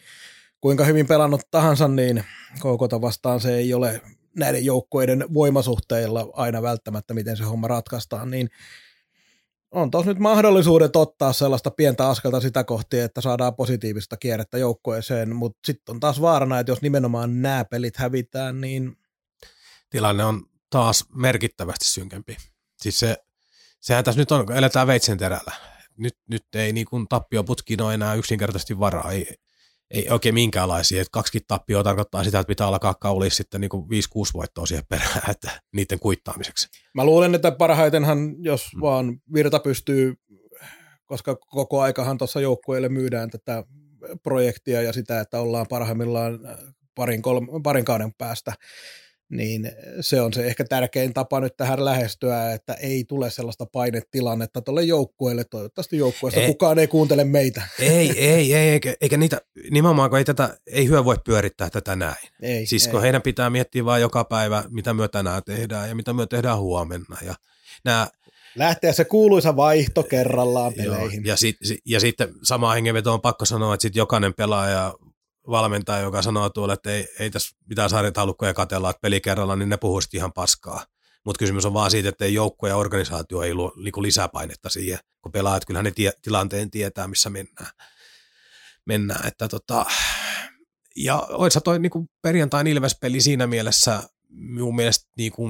[0.60, 2.24] kuinka hyvin pelannut tahansa, niin
[2.58, 4.00] KK vastaan se ei ole
[4.36, 8.48] näiden joukkoiden voimasuhteilla aina välttämättä, miten se homma ratkaistaan, niin
[9.70, 15.36] on tuossa nyt mahdollisuudet ottaa sellaista pientä askelta sitä kohti, että saadaan positiivista kierrettä joukkueeseen,
[15.36, 18.96] mutta sitten on taas vaarana, että jos nimenomaan nämä pelit hävitään, niin...
[19.90, 22.36] Tilanne on taas merkittävästi synkempi.
[22.76, 23.16] Siis se,
[23.80, 25.52] sehän tässä nyt on, eletään veitsen terällä.
[25.96, 29.12] Nyt, nyt ei niin kuin tappioputkiin ole enää yksinkertaisesti varaa.
[29.12, 29.34] Ei,
[29.90, 31.00] ei oikein minkäänlaisia.
[31.00, 33.76] Että kaksi tappioa tarkoittaa sitä, että pitää alkaa kaulia sitten niin 5-6
[34.34, 36.68] voittoa siihen perään, että niiden kuittaamiseksi.
[36.94, 38.80] Mä luulen, että parhaitenhan, jos hmm.
[38.80, 40.14] vaan Virta pystyy,
[41.06, 43.64] koska koko aikahan tuossa joukkueelle myydään tätä
[44.22, 46.38] projektia ja sitä, että ollaan parhaimmillaan
[46.94, 48.52] parin, kolme, parin kauden päästä,
[49.28, 54.62] niin se on se ehkä tärkein tapa nyt tähän lähestyä, että ei tule sellaista painetilannetta
[54.62, 55.44] tuolle joukkueelle.
[55.44, 57.62] Toivottavasti joukkueesta ei, kukaan ei kuuntele meitä.
[57.78, 61.96] Ei, ei, ei eikä, eikä niitä, nimenomaan kun ei tätä, ei hyö voi pyörittää tätä
[61.96, 62.28] näin.
[62.42, 62.92] Ei, siis ei.
[62.92, 66.58] kun heidän pitää miettiä vain joka päivä, mitä me tänään tehdään ja mitä me tehdään
[66.58, 67.16] huomenna.
[67.22, 67.34] Ja
[67.84, 68.08] nämä,
[68.56, 71.24] Lähteä se kuuluisa vaihto kerrallaan peleihin.
[71.24, 74.94] Joo, ja, sit, ja sitten sama hengenveto on pakko sanoa, että sit jokainen pelaaja
[75.50, 79.68] valmentaja, joka sanoo tuolle, että ei, ei tässä mitään sarjataulukkoja katella, että peli kerralla, niin
[79.68, 80.86] ne puhuu ihan paskaa.
[81.24, 85.32] Mutta kysymys on vaan siitä, että joukko ja organisaatio ei luo niinku lisäpainetta siihen, kun
[85.32, 87.70] pelaajat, kyllähän ne tie, tilanteen tietää, missä mennään.
[88.86, 89.86] mennään että tota,
[90.96, 95.48] ja oisa toi niinku perjantain Ilves-peli siinä mielessä minun mielestä niinku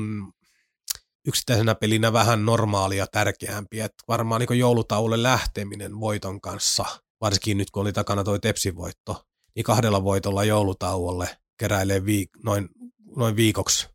[1.26, 6.84] yksittäisenä pelinä vähän normaalia tärkeämpi, että varmaan niin joulutaulle lähteminen voiton kanssa,
[7.20, 9.25] varsinkin nyt kun oli takana toi Tepsivoitto,
[9.56, 11.28] niin kahdella voitolla joulutauolle
[11.58, 12.68] keräilee viik- noin,
[13.16, 13.88] noin viikoksi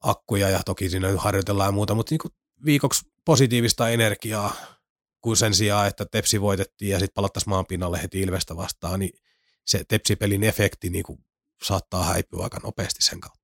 [0.00, 2.32] akkuja ja toki siinä harjoitellaan ja muuta, mutta niin
[2.64, 4.52] viikoksi positiivista energiaa
[5.20, 9.10] kuin sen sijaan, että Tepsi voitettiin ja sitten palattaisiin maan pinnalle heti Ilvestä vastaan, niin
[9.66, 11.18] se Tepsi-pelin efekti niin kuin
[11.62, 13.38] saattaa häipyä aika nopeasti sen kautta.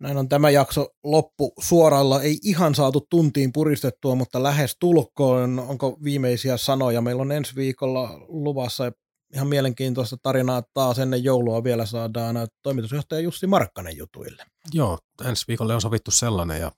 [0.00, 2.22] Näin on tämä jakso loppu suoralla.
[2.22, 5.58] Ei ihan saatu tuntiin puristettua, mutta lähes tulkoon.
[5.58, 7.00] Onko viimeisiä sanoja?
[7.00, 8.92] Meillä on ensi viikolla luvassa
[9.34, 14.44] ihan mielenkiintoista tarinaa taas ennen joulua vielä saadaan toimitusjohtaja Jussi Markkanen jutuille.
[14.72, 16.72] Joo, ensi viikolle on sovittu sellainen ja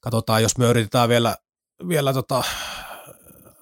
[0.00, 1.36] katsotaan, jos me yritetään vielä,
[1.88, 2.44] vielä tota,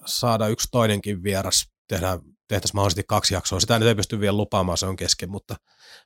[0.06, 3.60] saada yksi toinenkin vieras, tehdään, tehtäisiin mahdollisesti kaksi jaksoa.
[3.60, 5.56] Sitä nyt ei pysty vielä lupaamaan, se on kesken, mutta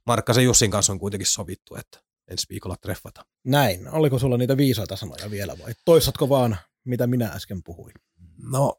[0.07, 2.01] Markkasen Jussin kanssa on kuitenkin sovittu, että
[2.31, 3.25] ensi viikolla treffata.
[3.45, 3.89] Näin.
[3.89, 7.95] Oliko sulla niitä viisaita sanoja vielä vai toisatko vaan, mitä minä äsken puhuin?
[8.43, 8.75] No,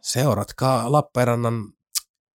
[0.00, 1.72] seuratkaa Lappeenrannan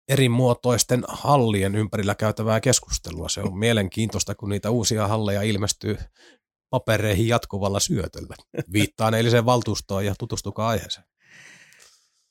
[0.09, 3.29] eri muotoisten hallien ympärillä käytävää keskustelua.
[3.29, 5.97] Se on mielenkiintoista, kun niitä uusia halleja ilmestyy
[6.69, 8.35] papereihin jatkuvalla syötöllä.
[8.73, 11.07] Viittaan eiliseen valtuustoon ja tutustukaa aiheeseen.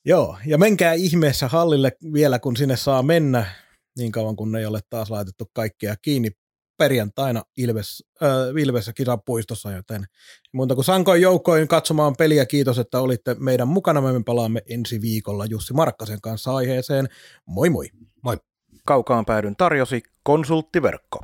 [0.04, 3.46] Joo, ja menkää ihmeessä hallille vielä, kun sinne saa mennä,
[3.98, 6.30] niin kauan kun ei ole taas laitettu kaikkea kiinni
[6.76, 8.28] perjantaina Ilves, äh,
[8.62, 10.04] Ilvessä kisapuistossa, joten
[10.52, 12.46] muuta kuin sankoin joukkoin katsomaan peliä.
[12.46, 14.00] Kiitos, että olitte meidän mukana.
[14.00, 17.08] Me palaamme ensi viikolla Jussi Markkasen kanssa aiheeseen.
[17.46, 17.86] Moi moi!
[18.22, 18.36] Moi!
[18.86, 21.18] Kaukaan päädyn tarjosi konsulttiverkko.